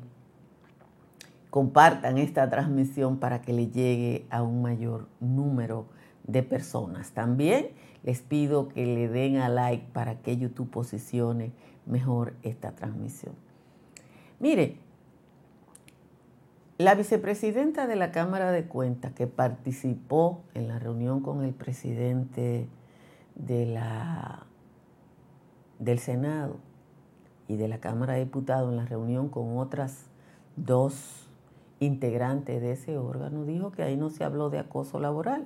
compartan 1.50 2.18
esta 2.18 2.48
transmisión 2.48 3.18
para 3.18 3.42
que 3.42 3.52
le 3.52 3.68
llegue 3.68 4.26
a 4.30 4.42
un 4.42 4.62
mayor 4.62 5.08
número 5.20 5.86
de 6.24 6.42
personas. 6.42 7.10
También 7.10 7.70
les 8.02 8.22
pido 8.22 8.68
que 8.68 8.86
le 8.86 9.08
den 9.08 9.38
a 9.38 9.48
like 9.48 9.86
para 9.92 10.20
que 10.20 10.36
YouTube 10.36 10.70
posicione 10.70 11.52
mejor 11.86 12.34
esta 12.42 12.72
transmisión. 12.72 13.34
Mire, 14.38 14.78
la 16.80 16.94
vicepresidenta 16.94 17.86
de 17.86 17.94
la 17.94 18.10
Cámara 18.10 18.52
de 18.52 18.64
Cuentas 18.64 19.12
que 19.12 19.26
participó 19.26 20.40
en 20.54 20.66
la 20.66 20.78
reunión 20.78 21.20
con 21.20 21.44
el 21.44 21.52
presidente 21.52 22.68
de 23.34 23.66
la, 23.66 24.46
del 25.78 25.98
Senado 25.98 26.56
y 27.48 27.56
de 27.56 27.68
la 27.68 27.80
Cámara 27.80 28.14
de 28.14 28.20
Diputados 28.20 28.70
en 28.70 28.78
la 28.78 28.86
reunión 28.86 29.28
con 29.28 29.58
otras 29.58 30.06
dos 30.56 31.28
integrante 31.80 32.60
de 32.60 32.72
ese 32.72 32.96
órgano 32.96 33.44
dijo 33.44 33.72
que 33.72 33.82
ahí 33.82 33.98
no 33.98 34.08
se 34.08 34.24
habló 34.24 34.48
de 34.48 34.58
acoso 34.58 35.00
laboral 35.00 35.44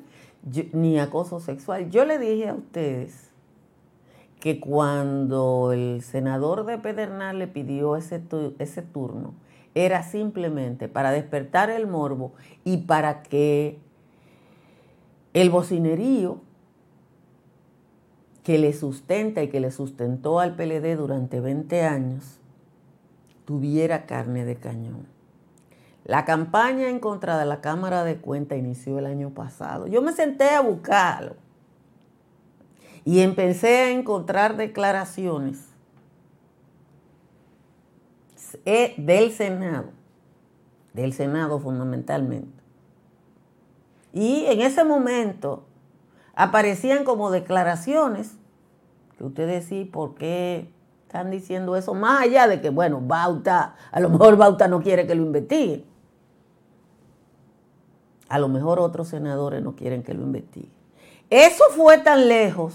ni 0.72 1.00
acoso 1.00 1.40
sexual. 1.40 1.90
Yo 1.90 2.04
le 2.04 2.20
dije 2.20 2.48
a 2.48 2.54
ustedes 2.54 3.32
que 4.38 4.60
cuando 4.60 5.72
el 5.72 6.00
senador 6.02 6.64
de 6.64 6.78
Pedernal 6.78 7.40
le 7.40 7.48
pidió 7.48 7.96
ese 7.96 8.20
turno, 8.20 9.34
era 9.74 10.02
simplemente 10.02 10.88
para 10.88 11.10
despertar 11.10 11.70
el 11.70 11.86
morbo 11.86 12.32
y 12.64 12.78
para 12.78 13.22
que 13.22 13.78
el 15.32 15.50
bocinerío 15.50 16.40
que 18.44 18.58
le 18.58 18.72
sustenta 18.72 19.42
y 19.42 19.48
que 19.48 19.58
le 19.58 19.72
sustentó 19.72 20.38
al 20.38 20.54
PLD 20.54 20.96
durante 20.96 21.40
20 21.40 21.82
años 21.82 22.38
tuviera 23.44 24.06
carne 24.06 24.44
de 24.44 24.56
cañón. 24.56 25.06
La 26.04 26.24
campaña 26.24 26.88
en 26.88 27.00
contra 27.00 27.38
de 27.38 27.46
la 27.46 27.62
Cámara 27.62 28.04
de 28.04 28.18
Cuentas 28.18 28.58
inició 28.58 28.98
el 28.98 29.06
año 29.06 29.30
pasado. 29.30 29.86
Yo 29.86 30.02
me 30.02 30.12
senté 30.12 30.50
a 30.50 30.60
buscarlo 30.60 31.34
y 33.04 33.20
empecé 33.20 33.78
a 33.78 33.90
encontrar 33.90 34.56
declaraciones 34.56 35.73
del 38.64 39.32
Senado, 39.32 39.90
del 40.92 41.12
Senado 41.12 41.58
fundamentalmente. 41.58 42.62
Y 44.12 44.44
en 44.46 44.60
ese 44.60 44.84
momento 44.84 45.64
aparecían 46.34 47.04
como 47.04 47.30
declaraciones 47.30 48.36
que 49.16 49.24
ustedes 49.24 49.64
sí, 49.66 49.84
¿por 49.84 50.14
qué 50.14 50.70
están 51.06 51.30
diciendo 51.30 51.76
eso? 51.76 51.94
Más 51.94 52.22
allá 52.22 52.48
de 52.48 52.60
que, 52.60 52.70
bueno, 52.70 53.00
Bauta, 53.00 53.76
a 53.92 54.00
lo 54.00 54.10
mejor 54.10 54.36
Bauta 54.36 54.68
no 54.68 54.82
quiere 54.82 55.06
que 55.06 55.14
lo 55.14 55.22
investiguen. 55.22 55.84
A 58.28 58.38
lo 58.38 58.48
mejor 58.48 58.80
otros 58.80 59.08
senadores 59.08 59.62
no 59.62 59.76
quieren 59.76 60.02
que 60.02 60.14
lo 60.14 60.22
investiguen. 60.22 60.72
Eso 61.30 61.64
fue 61.76 61.98
tan 61.98 62.28
lejos, 62.28 62.74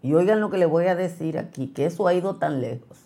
y 0.00 0.14
oigan 0.14 0.40
lo 0.40 0.50
que 0.50 0.58
les 0.58 0.68
voy 0.68 0.86
a 0.86 0.94
decir 0.94 1.38
aquí, 1.38 1.68
que 1.68 1.86
eso 1.86 2.06
ha 2.06 2.14
ido 2.14 2.36
tan 2.36 2.60
lejos, 2.60 2.98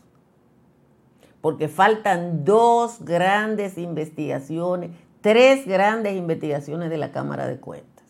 porque 1.47 1.69
faltan 1.69 2.45
dos 2.45 3.05
grandes 3.05 3.79
investigaciones, 3.79 4.91
tres 5.21 5.65
grandes 5.65 6.17
investigaciones 6.17 6.91
de 6.91 6.99
la 6.99 7.13
Cámara 7.13 7.47
de 7.47 7.61
Cuentas 7.61 8.05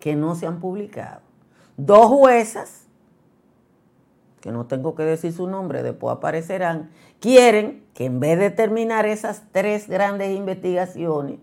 que 0.00 0.16
no 0.16 0.34
se 0.36 0.46
han 0.46 0.58
publicado. 0.58 1.20
Dos 1.76 2.06
juezas, 2.06 2.86
que 4.40 4.50
no 4.50 4.64
tengo 4.64 4.94
que 4.94 5.02
decir 5.02 5.34
su 5.34 5.48
nombre, 5.48 5.82
después 5.82 6.16
aparecerán, 6.16 6.88
quieren 7.20 7.84
que 7.92 8.06
en 8.06 8.20
vez 8.20 8.38
de 8.38 8.48
terminar 8.48 9.04
esas 9.04 9.42
tres 9.52 9.86
grandes 9.86 10.34
investigaciones, 10.34 11.40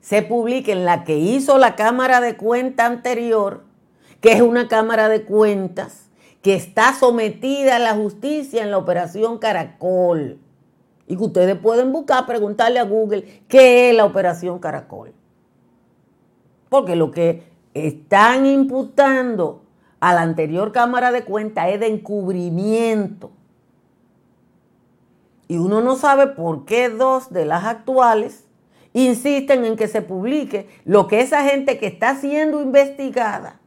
se 0.00 0.22
publiquen 0.22 0.86
la 0.86 1.04
que 1.04 1.18
hizo 1.18 1.58
la 1.58 1.76
Cámara 1.76 2.22
de 2.22 2.38
Cuentas 2.38 2.86
anterior, 2.86 3.64
que 4.22 4.32
es 4.32 4.40
una 4.40 4.68
Cámara 4.68 5.10
de 5.10 5.24
Cuentas 5.26 6.09
que 6.42 6.54
está 6.54 6.94
sometida 6.94 7.76
a 7.76 7.80
la 7.80 7.94
justicia 7.94 8.62
en 8.62 8.70
la 8.70 8.78
operación 8.78 9.38
Caracol. 9.38 10.38
Y 11.06 11.16
que 11.16 11.22
ustedes 11.24 11.56
pueden 11.58 11.92
buscar, 11.92 12.26
preguntarle 12.26 12.78
a 12.78 12.84
Google 12.84 13.42
qué 13.48 13.90
es 13.90 13.96
la 13.96 14.04
operación 14.04 14.58
Caracol. 14.58 15.12
Porque 16.68 16.96
lo 16.96 17.10
que 17.10 17.42
están 17.74 18.46
imputando 18.46 19.64
a 19.98 20.14
la 20.14 20.22
anterior 20.22 20.72
Cámara 20.72 21.12
de 21.12 21.24
Cuentas 21.24 21.68
es 21.68 21.80
de 21.80 21.88
encubrimiento. 21.88 23.32
Y 25.48 25.58
uno 25.58 25.80
no 25.80 25.96
sabe 25.96 26.28
por 26.28 26.64
qué 26.64 26.88
dos 26.88 27.32
de 27.32 27.44
las 27.44 27.64
actuales 27.64 28.46
insisten 28.92 29.64
en 29.64 29.76
que 29.76 29.88
se 29.88 30.00
publique 30.00 30.68
lo 30.84 31.06
que 31.06 31.20
esa 31.20 31.44
gente 31.44 31.78
que 31.78 31.86
está 31.86 32.14
siendo 32.14 32.62
investigada 32.62 33.59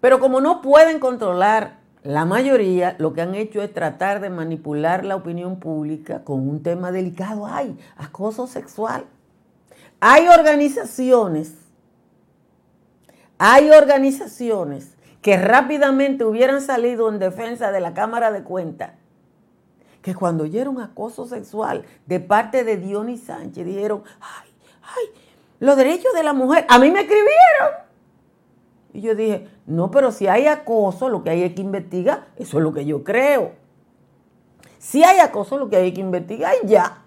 Pero 0.00 0.20
como 0.20 0.40
no 0.40 0.62
pueden 0.62 1.00
controlar 1.00 1.78
la 2.02 2.24
mayoría, 2.24 2.94
lo 2.98 3.12
que 3.12 3.22
han 3.22 3.34
hecho 3.34 3.62
es 3.62 3.74
tratar 3.74 4.20
de 4.20 4.30
manipular 4.30 5.04
la 5.04 5.16
opinión 5.16 5.58
pública 5.58 6.24
con 6.24 6.48
un 6.48 6.62
tema 6.62 6.92
delicado. 6.92 7.46
Hay 7.46 7.76
acoso 7.96 8.46
sexual. 8.46 9.04
Hay 10.00 10.28
organizaciones, 10.28 11.54
hay 13.36 13.70
organizaciones 13.70 14.94
que 15.22 15.36
rápidamente 15.36 16.24
hubieran 16.24 16.60
salido 16.60 17.08
en 17.08 17.18
defensa 17.18 17.72
de 17.72 17.80
la 17.80 17.94
Cámara 17.94 18.30
de 18.30 18.44
Cuentas, 18.44 18.92
que 20.00 20.14
cuando 20.14 20.44
oyeron 20.44 20.80
acoso 20.80 21.26
sexual 21.26 21.84
de 22.06 22.20
parte 22.20 22.62
de 22.62 22.76
Dionis 22.76 23.24
Sánchez 23.24 23.66
dijeron, 23.66 24.04
ay, 24.20 24.50
ay, 24.82 25.20
los 25.58 25.76
derechos 25.76 26.12
de 26.14 26.22
la 26.22 26.32
mujer, 26.32 26.64
a 26.68 26.78
mí 26.78 26.92
me 26.92 27.00
escribieron. 27.00 27.87
Y 28.98 29.00
yo 29.00 29.14
dije, 29.14 29.46
no, 29.64 29.92
pero 29.92 30.10
si 30.10 30.26
hay 30.26 30.48
acoso, 30.48 31.08
lo 31.08 31.22
que 31.22 31.30
hay 31.30 31.44
es 31.44 31.54
que 31.54 31.60
investigar. 31.60 32.26
Eso 32.36 32.58
es 32.58 32.64
lo 32.64 32.74
que 32.74 32.84
yo 32.84 33.04
creo. 33.04 33.52
Si 34.80 35.04
hay 35.04 35.20
acoso, 35.20 35.56
lo 35.56 35.70
que 35.70 35.76
hay 35.76 35.94
que 35.94 36.00
investigar 36.00 36.52
y 36.64 36.66
ya. 36.66 37.04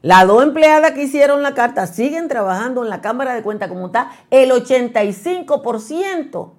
Las 0.00 0.26
dos 0.26 0.42
empleadas 0.42 0.92
que 0.92 1.02
hicieron 1.02 1.42
la 1.42 1.52
carta 1.52 1.86
siguen 1.86 2.28
trabajando 2.28 2.82
en 2.82 2.88
la 2.88 3.02
Cámara 3.02 3.34
de 3.34 3.42
Cuentas 3.42 3.68
como 3.68 3.86
está 3.86 4.12
el 4.30 4.50
85% 4.50 6.52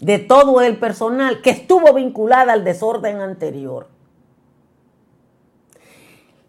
de 0.00 0.18
todo 0.18 0.60
el 0.60 0.78
personal 0.78 1.40
que 1.40 1.50
estuvo 1.50 1.94
vinculada 1.94 2.52
al 2.52 2.64
desorden 2.64 3.20
anterior. 3.20 3.86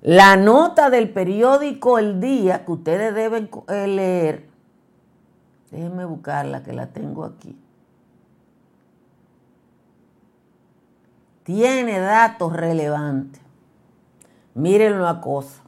La 0.01 0.35
nota 0.35 0.89
del 0.89 1.11
periódico 1.11 1.99
El 1.99 2.19
Día 2.19 2.65
que 2.65 2.71
ustedes 2.71 3.13
deben 3.13 3.51
eh, 3.67 3.85
leer 3.85 4.52
Déjenme 5.73 6.05
buscarla, 6.05 6.61
que 6.61 6.71
la 6.71 6.87
tengo 6.93 7.25
aquí. 7.25 7.57
Tiene 11.41 11.99
datos 11.99 12.53
relevantes. 12.53 13.41
Miren 14.53 14.93
una 14.93 15.19
cosa. 15.19 15.63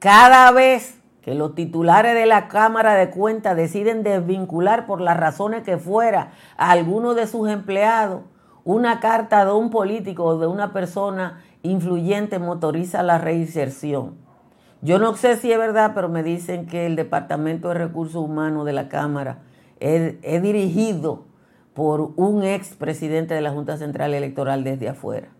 Cada 0.00 0.50
vez 0.50 0.98
que 1.22 1.36
los 1.36 1.54
titulares 1.54 2.14
de 2.14 2.26
la 2.26 2.48
Cámara 2.48 2.94
de 2.94 3.10
Cuentas 3.10 3.56
deciden 3.56 4.02
desvincular 4.02 4.86
por 4.86 5.00
las 5.00 5.16
razones 5.16 5.62
que 5.62 5.78
fuera 5.78 6.32
a 6.56 6.72
alguno 6.72 7.14
de 7.14 7.28
sus 7.28 7.48
empleados, 7.48 8.22
una 8.64 8.98
carta 8.98 9.44
de 9.44 9.52
un 9.52 9.70
político 9.70 10.24
o 10.24 10.38
de 10.38 10.48
una 10.48 10.72
persona 10.72 11.44
influyente 11.62 12.40
motoriza 12.40 13.04
la 13.04 13.18
reinserción. 13.18 14.27
Yo 14.80 15.00
no 15.00 15.16
sé 15.16 15.36
si 15.36 15.50
es 15.50 15.58
verdad, 15.58 15.90
pero 15.92 16.08
me 16.08 16.22
dicen 16.22 16.66
que 16.66 16.86
el 16.86 16.94
Departamento 16.94 17.68
de 17.68 17.74
Recursos 17.74 18.22
Humanos 18.22 18.64
de 18.64 18.72
la 18.72 18.88
Cámara 18.88 19.38
es, 19.80 20.20
dirigido 20.40 21.24
por 21.74 22.12
un 22.14 22.44
ex 22.44 22.76
presidente 22.76 23.34
de 23.34 23.40
la 23.40 23.50
Junta 23.50 23.76
Central 23.76 24.14
Electoral 24.14 24.62
desde 24.62 24.88
afuera. 24.88 25.30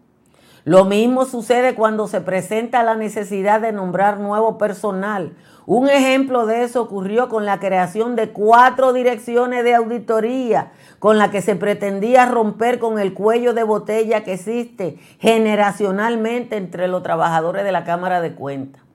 Lo 0.65 0.85
mismo 0.85 1.25
sucede 1.25 1.77
cuando 1.77 2.09
se 2.09 2.21
presenta 2.21 2.83
la 2.83 2.97
necesidad 2.97 3.61
de 3.61 3.71
nombrar 3.71 4.19
nuevo 4.19 4.59
personal. 4.59 5.37
Un 5.67 5.89
ejemplo 5.89 6.45
de 6.45 6.65
eso 6.65 6.83
ocurrió 6.83 7.29
con 7.29 7.47
la 7.47 7.61
creación 7.61 8.17
de 8.17 8.31
cuatro 8.31 8.93
direcciones 8.93 9.63
de 9.63 9.77
auditoría, 9.77 10.73
con 10.99 11.17
la 11.17 11.31
que 11.31 11.43
se 11.43 11.55
pretendía 11.55 12.27
romper 12.27 12.81
con 12.81 12.99
el 12.99 13.15
cuello 13.15 13.55
de 13.55 13.63
botella 13.63 14.25
que 14.25 14.35
existe 14.35 14.99
generacionalmente 15.21 16.57
entre 16.57 16.89
los 16.89 17.05
trabajadores 17.05 17.63
de 17.63 17.71
la 17.71 17.85
Cámara 17.85 18.21
de 18.21 18.35
Cuentas. 18.35 18.88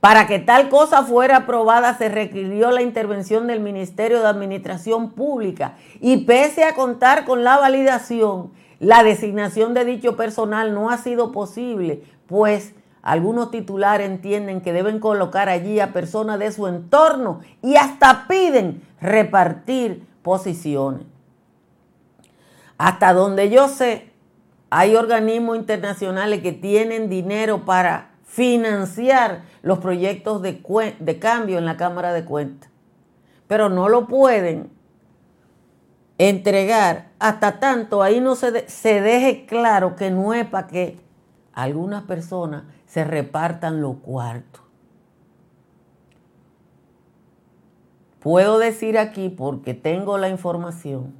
Para 0.00 0.26
que 0.26 0.38
tal 0.38 0.70
cosa 0.70 1.02
fuera 1.02 1.36
aprobada 1.36 1.96
se 1.98 2.08
requirió 2.08 2.70
la 2.70 2.80
intervención 2.80 3.46
del 3.46 3.60
Ministerio 3.60 4.20
de 4.20 4.28
Administración 4.28 5.10
Pública 5.10 5.76
y 6.00 6.24
pese 6.24 6.64
a 6.64 6.74
contar 6.74 7.26
con 7.26 7.44
la 7.44 7.58
validación, 7.58 8.50
la 8.78 9.02
designación 9.02 9.74
de 9.74 9.84
dicho 9.84 10.16
personal 10.16 10.72
no 10.72 10.88
ha 10.88 10.96
sido 10.96 11.32
posible, 11.32 12.02
pues 12.26 12.72
algunos 13.02 13.50
titulares 13.50 14.08
entienden 14.08 14.62
que 14.62 14.72
deben 14.72 15.00
colocar 15.00 15.50
allí 15.50 15.80
a 15.80 15.92
personas 15.92 16.38
de 16.38 16.50
su 16.50 16.66
entorno 16.66 17.40
y 17.62 17.76
hasta 17.76 18.26
piden 18.26 18.82
repartir 19.02 20.06
posiciones. 20.22 21.06
Hasta 22.78 23.12
donde 23.12 23.50
yo 23.50 23.68
sé, 23.68 24.10
hay 24.70 24.96
organismos 24.96 25.58
internacionales 25.58 26.40
que 26.40 26.52
tienen 26.52 27.10
dinero 27.10 27.66
para 27.66 28.09
financiar 28.30 29.42
los 29.60 29.80
proyectos 29.80 30.40
de, 30.40 30.62
de 31.00 31.18
cambio 31.18 31.58
en 31.58 31.64
la 31.66 31.76
Cámara 31.76 32.12
de 32.12 32.24
Cuentas, 32.24 32.70
pero 33.48 33.68
no 33.68 33.88
lo 33.88 34.06
pueden 34.06 34.70
entregar 36.16 37.10
hasta 37.18 37.58
tanto 37.58 38.04
ahí 38.04 38.20
no 38.20 38.36
se, 38.36 38.68
se 38.68 39.00
deje 39.00 39.46
claro 39.46 39.96
que 39.96 40.12
no 40.12 40.32
es 40.32 40.46
para 40.46 40.68
que 40.68 41.00
algunas 41.52 42.04
personas 42.04 42.62
se 42.86 43.02
repartan 43.02 43.82
los 43.82 43.96
cuartos. 43.96 44.62
Puedo 48.20 48.60
decir 48.60 48.96
aquí 48.96 49.28
porque 49.28 49.74
tengo 49.74 50.18
la 50.18 50.28
información 50.28 51.14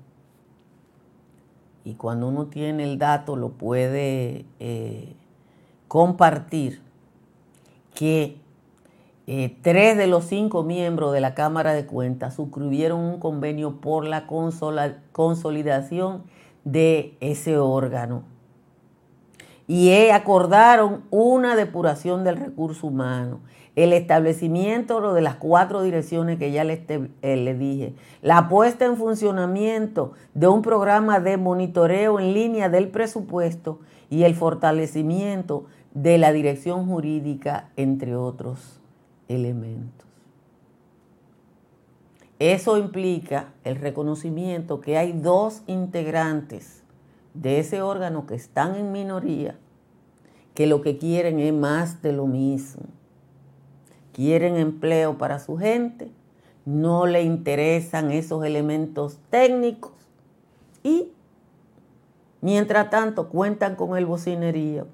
y 1.83 1.95
cuando 1.95 2.29
uno 2.29 2.47
tiene 2.47 2.85
el 2.85 2.99
dato 2.99 3.35
lo 3.35 3.49
puede 3.49 4.45
eh, 4.61 5.17
compartir 5.89 6.89
que 7.95 8.37
eh, 9.27 9.57
tres 9.63 9.97
de 9.97 10.07
los 10.07 10.25
cinco 10.25 10.65
miembros 10.65 11.13
de 11.13 11.21
la 11.21 11.35
Cámara 11.35 11.73
de 11.73 11.87
Cuentas 11.87 12.35
suscribieron 12.35 13.01
un 13.01 13.21
convenio 13.21 13.81
por 13.81 14.05
la 14.05 14.27
consolidación 14.27 16.25
de 16.65 17.17
ese 17.21 17.57
órgano. 17.59 18.25
Y 19.69 20.11
acordaron 20.11 21.05
una 21.11 21.55
depuración 21.55 22.25
del 22.25 22.39
recurso 22.39 22.89
humano, 22.89 23.39
el 23.77 23.93
establecimiento 23.93 25.15
de 25.15 25.21
las 25.21 25.37
cuatro 25.37 25.83
direcciones 25.83 26.39
que 26.41 26.51
ya 26.51 26.65
les 26.65 26.81
eh, 26.89 27.37
le 27.37 27.55
dije, 27.55 27.95
la 28.23 28.49
puesta 28.49 28.85
en 28.85 28.97
funcionamiento 28.97 30.13
de 30.35 30.49
un 30.49 30.63
programa 30.63 31.21
de 31.21 31.37
monitoreo 31.37 32.19
en 32.19 32.35
línea 32.35 32.69
del 32.69 32.89
presupuesto 32.89 33.79
y 34.11 34.25
el 34.25 34.35
fortalecimiento 34.35 35.67
de 35.95 36.19
la 36.19 36.33
dirección 36.33 36.87
jurídica, 36.87 37.71
entre 37.77 38.15
otros 38.15 38.81
elementos. 39.29 40.07
Eso 42.39 42.79
implica 42.79 43.53
el 43.65 43.77
reconocimiento 43.77 44.81
que 44.81 44.97
hay 44.97 45.13
dos 45.13 45.63
integrantes 45.67 46.83
de 47.35 47.59
ese 47.59 47.83
órgano 47.83 48.27
que 48.27 48.35
están 48.35 48.77
en 48.77 48.93
minoría, 48.93 49.59
que 50.55 50.67
lo 50.67 50.81
que 50.81 50.97
quieren 50.97 51.39
es 51.39 51.53
más 51.53 52.03
de 52.03 52.13
lo 52.13 52.27
mismo. 52.27 52.85
Quieren 54.13 54.57
empleo 54.57 55.19
para 55.19 55.39
su 55.39 55.57
gente, 55.59 56.11
no 56.65 57.07
le 57.07 57.23
interesan 57.23 58.11
esos 58.11 58.45
elementos 58.45 59.19
técnicos 59.29 59.93
y, 60.83 61.13
mientras 62.41 62.91
tanto, 62.91 63.29
cuentan 63.29 63.77
con 63.77 63.97
el 63.99 64.07
bocinerío 64.07 64.87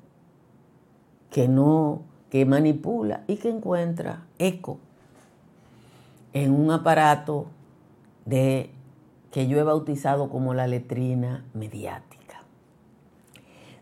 que 1.36 1.48
no, 1.48 2.00
que 2.30 2.46
manipula 2.46 3.22
y 3.26 3.36
que 3.36 3.50
encuentra 3.50 4.22
eco 4.38 4.78
en 6.32 6.50
un 6.50 6.70
aparato 6.70 7.44
de 8.24 8.70
que 9.30 9.46
yo 9.46 9.58
he 9.58 9.62
bautizado 9.62 10.30
como 10.30 10.54
la 10.54 10.66
letrina 10.66 11.44
mediática. 11.52 12.40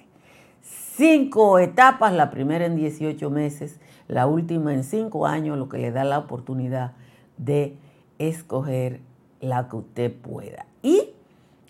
cinco 0.66 1.60
etapas, 1.60 2.14
la 2.14 2.32
primera 2.32 2.66
en 2.66 2.76
18 2.76 3.30
meses, 3.30 3.80
la 4.08 4.28
última 4.28 4.74
en 4.74 4.84
cinco 4.84 5.28
años, 5.28 5.58
lo 5.58 5.70
que 5.70 5.78
le 5.78 5.92
da 5.92 6.04
la 6.04 6.20
oportunidad 6.20 6.94
de 7.38 7.78
escoger 8.18 9.02
la 9.42 9.68
que 9.70 9.76
usted 9.76 10.14
pueda. 10.14 10.66
Y 10.82 11.10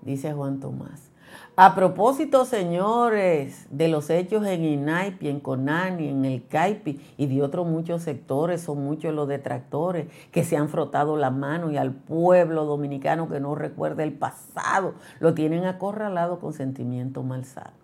Dice 0.00 0.32
Juan 0.32 0.60
Tomás. 0.60 1.09
A 1.56 1.74
propósito, 1.74 2.44
señores, 2.44 3.66
de 3.70 3.88
los 3.88 4.08
hechos 4.08 4.46
en 4.46 4.64
INAIPI, 4.64 5.28
en 5.28 5.40
CONANI, 5.40 6.08
en 6.08 6.24
el 6.24 6.46
CAIPI 6.46 7.00
y 7.18 7.26
de 7.26 7.42
otros 7.42 7.66
muchos 7.66 8.02
sectores, 8.02 8.62
son 8.62 8.82
muchos 8.84 9.14
los 9.14 9.28
detractores 9.28 10.06
que 10.30 10.44
se 10.44 10.56
han 10.56 10.68
frotado 10.68 11.16
la 11.16 11.30
mano 11.30 11.70
y 11.70 11.76
al 11.76 11.92
pueblo 11.92 12.64
dominicano 12.64 13.28
que 13.28 13.40
no 13.40 13.54
recuerda 13.54 14.04
el 14.04 14.12
pasado, 14.12 14.94
lo 15.18 15.34
tienen 15.34 15.64
acorralado 15.66 16.40
con 16.40 16.52
sentimiento 16.52 17.22
malsado. 17.22 17.79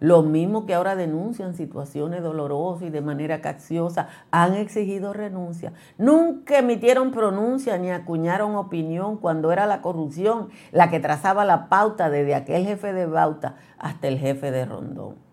Los 0.00 0.24
mismos 0.24 0.64
que 0.64 0.74
ahora 0.74 0.96
denuncian 0.96 1.54
situaciones 1.54 2.22
dolorosas 2.22 2.88
y 2.88 2.90
de 2.90 3.02
manera 3.02 3.42
cacciosa 3.42 4.08
han 4.30 4.54
exigido 4.54 5.12
renuncia. 5.12 5.74
Nunca 5.98 6.58
emitieron 6.58 7.10
pronuncia 7.10 7.76
ni 7.76 7.90
acuñaron 7.90 8.56
opinión 8.56 9.18
cuando 9.18 9.52
era 9.52 9.66
la 9.66 9.82
corrupción 9.82 10.48
la 10.72 10.90
que 10.90 11.00
trazaba 11.00 11.44
la 11.44 11.68
pauta 11.68 12.08
desde 12.08 12.34
aquel 12.34 12.64
jefe 12.64 12.94
de 12.94 13.04
Bauta 13.06 13.56
hasta 13.78 14.08
el 14.08 14.18
jefe 14.18 14.50
de 14.50 14.64
Rondón 14.64 15.29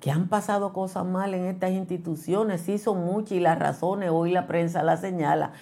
que 0.00 0.10
han 0.10 0.28
pasado 0.28 0.72
cosas 0.72 1.04
mal 1.04 1.34
en 1.34 1.44
estas 1.44 1.72
instituciones, 1.72 2.62
sí 2.62 2.78
son 2.78 3.04
muchas 3.04 3.32
y 3.32 3.40
las 3.40 3.58
razones 3.58 4.10
hoy 4.10 4.32
la 4.32 4.46
prensa 4.46 4.82
las 4.82 5.00
señala, 5.00 5.52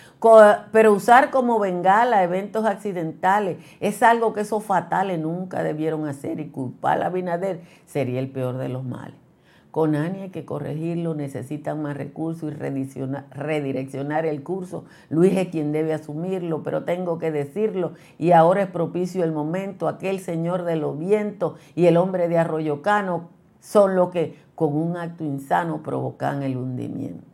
pero 0.72 0.92
usar 0.92 1.30
como 1.30 1.58
bengala 1.58 2.22
eventos 2.22 2.64
accidentales 2.64 3.58
es 3.80 4.02
algo 4.02 4.32
que 4.32 4.42
esos 4.42 4.62
fatales 4.62 5.18
nunca 5.18 5.62
debieron 5.62 6.06
hacer 6.06 6.38
y 6.38 6.48
culpar 6.48 7.02
a 7.02 7.10
Binader 7.10 7.62
sería 7.84 8.20
el 8.20 8.30
peor 8.30 8.58
de 8.58 8.68
los 8.68 8.84
males. 8.84 9.16
Con 9.70 9.94
ANI 9.94 10.22
hay 10.22 10.30
que 10.30 10.46
corregirlo, 10.46 11.14
necesitan 11.14 11.82
más 11.82 11.96
recursos 11.96 12.50
y 12.50 12.54
redireccionar 12.54 14.24
el 14.24 14.42
curso. 14.42 14.86
Luis 15.10 15.36
es 15.36 15.48
quien 15.48 15.72
debe 15.72 15.92
asumirlo, 15.92 16.62
pero 16.62 16.84
tengo 16.84 17.18
que 17.18 17.30
decirlo 17.30 17.92
y 18.18 18.32
ahora 18.32 18.62
es 18.62 18.70
propicio 18.70 19.24
el 19.24 19.32
momento. 19.32 19.86
Aquel 19.86 20.20
señor 20.20 20.64
de 20.64 20.76
los 20.76 20.98
vientos 20.98 21.60
y 21.76 21.84
el 21.86 21.98
hombre 21.98 22.28
de 22.28 22.38
Arroyo 22.38 22.80
Cano 22.80 23.28
son 23.60 23.96
los 23.96 24.10
que 24.10 24.38
con 24.54 24.76
un 24.76 24.96
acto 24.96 25.24
insano 25.24 25.82
provocan 25.82 26.42
el 26.42 26.56
hundimiento. 26.56 27.26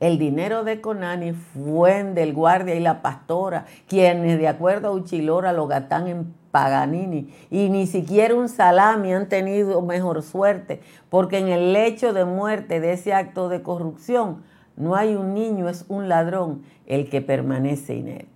El 0.00 0.18
dinero 0.18 0.64
de 0.64 0.80
Conani 0.80 1.32
fue 1.32 2.04
del 2.04 2.34
guardia 2.34 2.74
y 2.74 2.80
la 2.80 3.00
pastora, 3.00 3.66
quienes 3.86 4.38
de 4.38 4.48
acuerdo 4.48 4.88
a 4.88 4.92
Uchilora 4.92 5.52
lo 5.52 5.66
gastan 5.66 6.08
en 6.08 6.34
Paganini 6.50 7.32
y 7.50 7.68
ni 7.68 7.86
siquiera 7.86 8.34
un 8.34 8.48
salami 8.48 9.12
han 9.12 9.28
tenido 9.28 9.80
mejor 9.82 10.22
suerte, 10.22 10.80
porque 11.10 11.38
en 11.38 11.48
el 11.48 11.72
lecho 11.72 12.12
de 12.12 12.24
muerte 12.24 12.80
de 12.80 12.92
ese 12.92 13.14
acto 13.14 13.48
de 13.48 13.62
corrupción 13.62 14.42
no 14.76 14.94
hay 14.94 15.14
un 15.14 15.34
niño, 15.34 15.68
es 15.68 15.84
un 15.88 16.08
ladrón 16.08 16.62
el 16.86 17.08
que 17.08 17.20
permanece 17.20 17.94
inerte. 17.94 18.28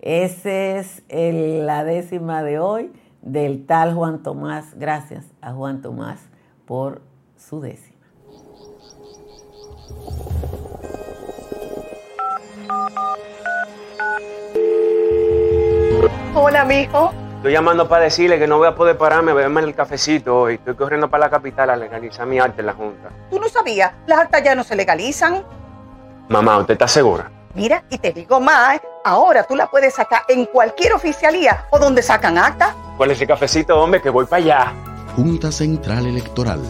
Esa 0.00 0.78
es 0.78 1.02
la 1.08 1.82
décima 1.84 2.42
de 2.42 2.58
hoy 2.58 2.92
del 3.26 3.66
tal 3.66 3.92
Juan 3.94 4.22
Tomás. 4.22 4.74
Gracias 4.76 5.26
a 5.42 5.52
Juan 5.52 5.82
Tomás 5.82 6.20
por 6.64 7.02
su 7.36 7.60
décima. 7.60 7.96
Hola, 16.34 16.64
mijo. 16.64 17.12
Estoy 17.36 17.52
llamando 17.52 17.88
para 17.88 18.04
decirle 18.04 18.38
que 18.38 18.46
no 18.46 18.58
voy 18.58 18.68
a 18.68 18.74
poder 18.74 18.96
pararme 18.96 19.32
a 19.32 19.34
beberme 19.34 19.60
el 19.62 19.74
cafecito 19.74 20.42
hoy. 20.42 20.54
Estoy 20.54 20.74
corriendo 20.74 21.10
para 21.10 21.24
la 21.24 21.30
capital 21.30 21.70
a 21.70 21.76
legalizar 21.76 22.26
mi 22.26 22.38
arte 22.38 22.60
en 22.60 22.66
la 22.66 22.74
Junta. 22.74 23.08
¿Tú 23.30 23.40
no 23.40 23.48
sabías? 23.48 23.92
Las 24.06 24.20
actas 24.20 24.42
ya 24.42 24.54
no 24.54 24.62
se 24.62 24.76
legalizan. 24.76 25.42
Mamá, 26.28 26.58
¿usted 26.58 26.74
está 26.74 26.88
segura? 26.88 27.30
Mira, 27.56 27.82
y 27.88 27.96
te 27.96 28.12
digo 28.12 28.38
más, 28.38 28.82
ahora 29.02 29.42
tú 29.42 29.56
la 29.56 29.70
puedes 29.70 29.94
sacar 29.94 30.24
en 30.28 30.44
cualquier 30.44 30.92
oficialía 30.92 31.64
o 31.70 31.78
donde 31.78 32.02
sacan 32.02 32.36
acta. 32.36 32.76
¿Cuál 32.98 33.12
es 33.12 33.16
ese 33.16 33.26
cafecito, 33.26 33.80
hombre? 33.80 34.02
Que 34.02 34.10
voy 34.10 34.26
para 34.26 34.42
allá. 34.42 34.72
Junta 35.16 35.50
Central 35.50 36.04
Electoral. 36.04 36.60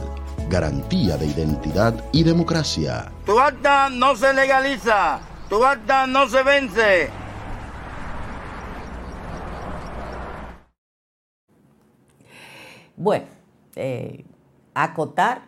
Garantía 0.49 1.17
de 1.17 1.27
identidad 1.27 1.93
y 2.13 2.23
democracia. 2.23 3.11
Tu 3.25 3.37
acta 3.37 3.89
no 3.91 4.15
se 4.15 4.33
legaliza. 4.33 5.19
Tu 5.49 5.65
acta 5.65 6.07
no 6.07 6.29
se 6.29 6.43
vence. 6.45 7.11
Bueno, 12.95 13.27
eh, 13.75 14.25
acotar 14.73 15.43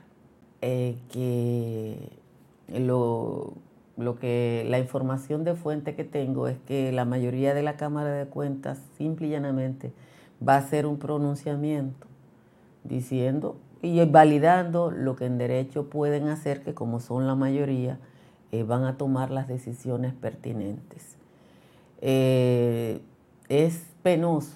eh, 0.61 0.98
que 1.12 1.96
lo, 2.77 3.53
lo 3.99 4.17
que 4.17 4.65
la 4.69 4.79
información 4.79 5.43
de 5.43 5.57
fuente 5.57 5.97
que 5.97 6.05
tengo 6.05 6.47
es 6.47 6.57
que 6.67 6.93
la 6.93 7.05
mayoría 7.05 7.53
de 7.53 7.65
la 7.65 7.77
Cámara 7.77 8.13
de 8.13 8.27
Cuentas 8.27 8.79
simple 8.97 9.27
y 9.27 9.31
llanamente 9.31 9.93
va 10.47 10.55
a 10.55 10.59
hacer 10.59 10.87
un 10.87 10.99
pronunciamiento 10.99 12.07
diciendo 12.85 13.57
y 13.83 14.03
validando 14.05 14.93
lo 14.93 15.17
que 15.17 15.27
en 15.27 15.37
derecho 15.37 15.91
pueden 15.91 16.29
hacer, 16.29 16.63
que 16.63 16.75
como 16.75 17.01
son 17.01 17.27
la 17.27 17.35
mayoría, 17.35 17.99
eh, 18.53 18.63
van 18.63 18.85
a 18.85 18.97
tomar 18.97 19.33
las 19.33 19.49
decisiones 19.49 20.15
pertinentes. 20.15 21.17
es 22.01 23.83
penoso 24.05 24.55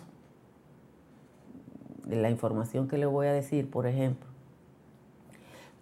la 2.08 2.30
información 2.30 2.86
que 2.86 2.96
le 2.96 3.06
voy 3.06 3.26
a 3.26 3.32
decir, 3.32 3.68
por 3.68 3.88
ejemplo, 3.88 4.28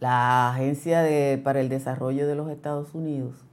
la 0.00 0.50
Agencia 0.50 1.04
para 1.44 1.60
el 1.60 1.68
Desarrollo 1.68 2.26
de 2.26 2.34
los 2.34 2.48
Estados 2.50 2.94
Unidos 2.94 3.49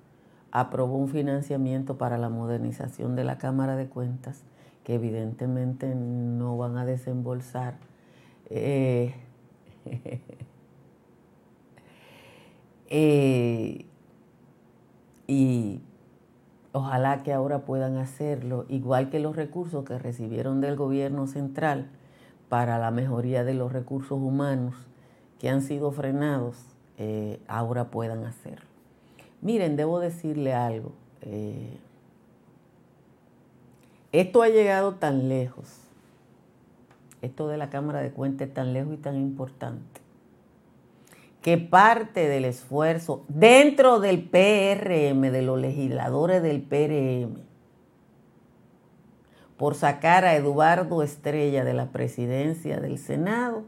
aprobó 0.51 0.97
un 0.97 1.09
financiamiento 1.09 1.97
para 1.97 2.17
la 2.17 2.29
modernización 2.29 3.15
de 3.15 3.23
la 3.23 3.37
Cámara 3.37 3.75
de 3.75 3.87
Cuentas 3.87 4.43
que 4.87 4.95
evidentemente 4.95 5.93
no 5.95 6.57
van 6.57 6.77
a 6.77 6.85
desembolsar. 6.85 7.75
Eh, 8.49 9.13
eh, 12.89 13.85
y 15.27 15.81
ojalá 16.71 17.21
que 17.23 17.33
ahora 17.33 17.65
puedan 17.65 17.97
hacerlo, 17.97 18.65
igual 18.69 19.09
que 19.09 19.19
los 19.19 19.35
recursos 19.35 19.83
que 19.83 19.99
recibieron 19.99 20.61
del 20.61 20.77
gobierno 20.77 21.27
central 21.27 21.89
para 22.47 22.79
la 22.79 22.89
mejoría 22.91 23.43
de 23.43 23.55
los 23.55 23.73
recursos 23.73 24.17
humanos 24.17 24.73
que 25.37 25.49
han 25.49 25.61
sido 25.61 25.91
frenados, 25.91 26.55
eh, 26.97 27.41
ahora 27.49 27.91
puedan 27.91 28.23
hacerlo. 28.23 28.76
Miren, 29.41 29.75
debo 29.75 29.99
decirle 29.99 30.53
algo. 30.53 30.91
Eh, 31.21 31.77
esto 34.11 34.41
ha 34.41 34.49
llegado 34.49 34.95
tan 34.95 35.29
lejos, 35.29 35.67
esto 37.21 37.47
de 37.47 37.57
la 37.57 37.69
Cámara 37.69 38.01
de 38.01 38.11
Cuentas 38.11 38.47
es 38.47 38.53
tan 38.53 38.73
lejos 38.73 38.93
y 38.93 38.97
tan 38.97 39.17
importante, 39.17 40.01
que 41.41 41.57
parte 41.57 42.27
del 42.27 42.45
esfuerzo 42.45 43.25
dentro 43.27 43.99
del 43.99 44.23
PRM, 44.23 45.31
de 45.31 45.41
los 45.41 45.59
legisladores 45.59 46.41
del 46.41 46.61
PRM, 46.61 47.41
por 49.57 49.75
sacar 49.75 50.23
a 50.23 50.35
Eduardo 50.35 51.03
Estrella 51.03 51.63
de 51.63 51.73
la 51.73 51.91
presidencia 51.91 52.79
del 52.79 52.97
Senado 52.99 53.65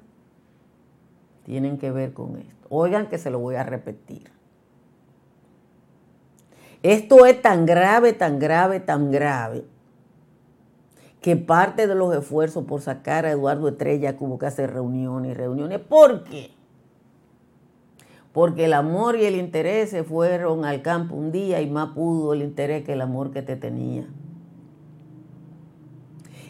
tienen 1.45 1.79
que 1.79 1.91
ver 1.91 2.13
con 2.13 2.37
esto. 2.37 2.67
Oigan 2.69 3.07
que 3.07 3.17
se 3.17 3.31
lo 3.31 3.39
voy 3.39 3.55
a 3.55 3.63
repetir. 3.63 4.38
Esto 6.81 7.25
es 7.25 7.41
tan 7.41 7.65
grave, 7.65 8.13
tan 8.13 8.39
grave, 8.39 8.79
tan 8.79 9.11
grave, 9.11 9.65
que 11.21 11.35
parte 11.35 11.87
de 11.87 11.95
los 11.95 12.15
esfuerzos 12.15 12.63
por 12.63 12.81
sacar 12.81 13.25
a 13.25 13.31
Eduardo 13.31 13.67
Estrella 13.67 14.15
hubo 14.17 14.39
que 14.39 14.45
hacer 14.45 14.71
reuniones 14.71 15.31
y 15.31 15.33
reuniones. 15.33 15.79
¿Por 15.79 16.23
qué? 16.23 16.51
Porque 18.31 18.65
el 18.65 18.73
amor 18.73 19.17
y 19.17 19.25
el 19.25 19.35
interés 19.35 19.89
se 19.89 20.05
fueron 20.05 20.63
al 20.63 20.81
campo 20.81 21.15
un 21.15 21.33
día 21.33 21.61
y 21.61 21.69
más 21.69 21.89
pudo 21.89 22.33
el 22.33 22.41
interés 22.41 22.85
que 22.85 22.93
el 22.93 23.01
amor 23.01 23.31
que 23.31 23.41
te 23.41 23.57
tenía. 23.57 24.07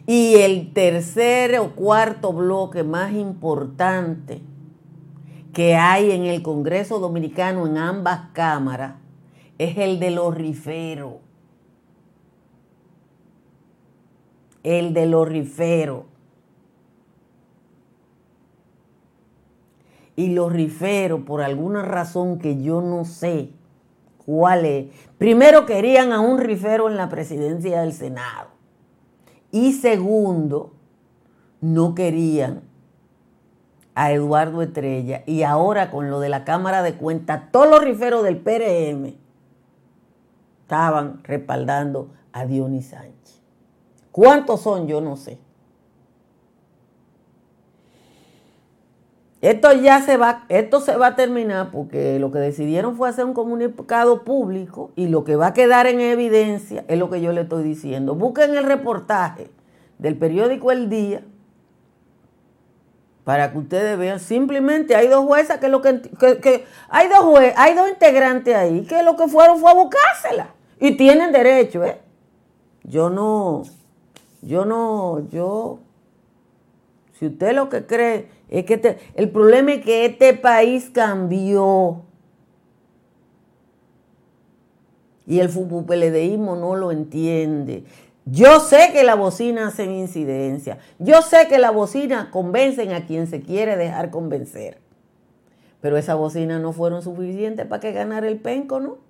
Y 0.05 0.35
el 0.35 0.73
tercer 0.73 1.57
o 1.59 1.71
cuarto 1.71 2.33
bloque 2.33 2.83
más 2.83 3.13
importante 3.13 4.41
que 5.53 5.75
hay 5.75 6.11
en 6.11 6.25
el 6.25 6.43
Congreso 6.43 6.99
Dominicano 6.99 7.65
en 7.65 7.77
ambas 7.77 8.29
cámaras 8.33 8.93
es 9.59 9.77
el 9.77 9.99
de 9.99 10.09
los 10.09 10.33
riferos. 10.33 11.15
El 14.63 14.93
de 14.93 15.05
los 15.05 15.27
riferos. 15.27 16.05
Y 20.15 20.29
los 20.33 20.51
riferos, 20.51 21.21
por 21.21 21.41
alguna 21.41 21.81
razón 21.81 22.39
que 22.39 22.61
yo 22.61 22.81
no 22.81 23.05
sé 23.05 23.51
cuál 24.25 24.65
es, 24.65 24.87
primero 25.17 25.65
querían 25.65 26.11
a 26.13 26.19
un 26.19 26.39
rifero 26.39 26.89
en 26.89 26.97
la 26.97 27.09
presidencia 27.09 27.81
del 27.81 27.93
Senado. 27.93 28.49
Y 29.51 29.73
segundo, 29.73 30.73
no 31.61 31.95
querían 31.95 32.63
a 33.93 34.13
Eduardo 34.13 34.61
Estrella. 34.61 35.23
Y 35.25 35.43
ahora 35.43 35.91
con 35.91 36.09
lo 36.09 36.21
de 36.21 36.29
la 36.29 36.45
Cámara 36.45 36.81
de 36.81 36.93
Cuentas, 36.95 37.51
todos 37.51 37.69
los 37.69 37.83
riferos 37.83 38.23
del 38.23 38.37
PRM 38.37 39.28
estaban 40.69 41.23
respaldando 41.23 42.11
a 42.31 42.45
Dionis 42.45 42.89
Sánchez. 42.89 43.41
¿Cuántos 44.11 44.61
son? 44.61 44.87
Yo 44.87 45.01
no 45.01 45.17
sé. 45.17 45.39
Esto 49.41 49.73
ya 49.73 49.99
se 50.01 50.17
va, 50.17 50.45
esto 50.47 50.79
se 50.79 50.95
va 50.95 51.07
a 51.07 51.15
terminar 51.15 51.71
porque 51.71 52.19
lo 52.19 52.29
que 52.29 52.37
decidieron 52.37 52.95
fue 52.95 53.09
hacer 53.09 53.25
un 53.25 53.33
comunicado 53.33 54.23
público 54.23 54.91
y 54.95 55.07
lo 55.07 55.23
que 55.23 55.35
va 55.35 55.47
a 55.47 55.53
quedar 55.53 55.87
en 55.87 56.01
evidencia 56.01 56.85
es 56.87 56.99
lo 56.99 57.09
que 57.09 57.19
yo 57.19 57.31
le 57.31 57.41
estoy 57.41 57.63
diciendo. 57.63 58.13
Busquen 58.13 58.55
el 58.55 58.63
reportaje 58.63 59.49
del 59.97 60.19
periódico 60.19 60.71
El 60.71 60.87
Día 60.89 61.23
para 63.23 63.51
que 63.51 63.57
ustedes 63.57 63.97
vean. 63.97 64.19
Simplemente 64.19 64.95
hay 64.95 65.07
dos 65.07 65.25
juezas 65.25 65.57
que 65.57 65.69
lo 65.69 65.81
que, 65.81 66.65
hay 66.89 67.07
dos 67.07 67.39
hay 67.55 67.73
dos 67.73 67.89
integrantes 67.89 68.55
ahí 68.55 68.85
que 68.85 69.01
lo 69.01 69.15
que 69.15 69.27
fueron 69.27 69.57
fue 69.57 69.71
a 69.71 69.73
buscársela 69.73 70.58
y 70.79 70.95
tienen 70.95 71.31
derecho, 71.31 71.83
¿eh? 71.83 71.99
Yo 72.83 73.09
no, 73.09 73.63
yo 74.41 74.65
no, 74.65 75.27
yo, 75.29 75.79
si 77.13 77.27
usted 77.27 77.53
lo 77.53 77.69
que 77.69 77.85
cree 77.85 78.29
es 78.49 78.65
que 78.65 78.75
este, 78.75 78.97
el 79.15 79.29
problema 79.29 79.73
es 79.73 79.85
que 79.85 80.05
este 80.05 80.33
país 80.33 80.89
cambió. 80.91 82.03
Y 85.27 85.39
el 85.39 85.49
FUPLDismo 85.49 86.55
no 86.55 86.75
lo 86.75 86.91
entiende. 86.91 87.83
Yo 88.25 88.59
sé 88.59 88.89
que 88.91 89.03
la 89.03 89.15
bocina 89.15 89.67
hace 89.67 89.85
incidencia. 89.85 90.79
Yo 90.97 91.21
sé 91.21 91.47
que 91.47 91.59
la 91.59 91.69
bocina 91.69 92.31
convencen 92.31 92.93
a 92.93 93.05
quien 93.05 93.27
se 93.27 93.41
quiere 93.41 93.75
dejar 93.75 94.09
convencer. 94.09 94.79
Pero 95.81 95.97
esas 95.97 96.17
bocinas 96.17 96.61
no 96.61 96.73
fueron 96.73 97.03
suficientes 97.03 97.67
para 97.67 97.79
que 97.79 97.91
ganara 97.91 98.27
el 98.27 98.39
penco, 98.39 98.79
¿no? 98.79 99.08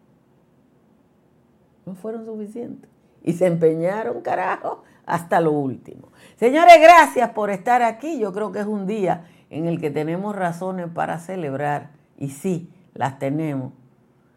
No 1.90 1.96
fueron 1.96 2.26
suficientes. 2.26 2.88
Y 3.24 3.34
se 3.34 3.48
empeñaron, 3.48 4.22
carajo, 4.22 4.84
hasta 5.08 5.42
lo 5.42 5.52
último. 5.52 6.10
Señores, 6.36 6.76
gracias 6.80 7.32
por 7.32 7.50
estar 7.50 7.82
aquí. 7.82 8.20
Yo 8.20 8.32
creo 8.32 8.52
que 8.52 8.60
es 8.60 8.68
un 8.68 8.86
día 8.86 9.26
en 9.50 9.68
el 9.68 9.82
que 9.82 9.90
tenemos 9.90 10.36
razones 10.36 10.88
para 10.94 11.18
celebrar. 11.18 11.90
Y 12.16 12.30
sí, 12.30 12.72
las 12.94 13.18
tenemos. 13.18 13.74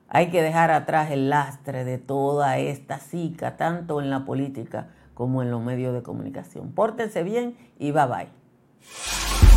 Hay 0.09 0.31
que 0.31 0.43
dejar 0.43 0.71
atrás 0.71 1.11
el 1.11 1.29
lastre 1.29 1.85
de 1.85 1.99
toda 1.99 2.57
esta 2.57 2.99
zika, 2.99 3.59
tanto 3.59 4.01
en 4.01 4.09
la 4.09 4.25
política 4.25 4.89
como 5.13 5.43
en 5.43 5.51
los 5.51 5.63
medios 5.63 5.93
de 5.93 6.03
comunicación. 6.03 6.73
Pórtense 6.73 7.23
bien 7.23 7.55
y 7.79 7.93
bye 7.93 8.07
bye. 8.07 9.52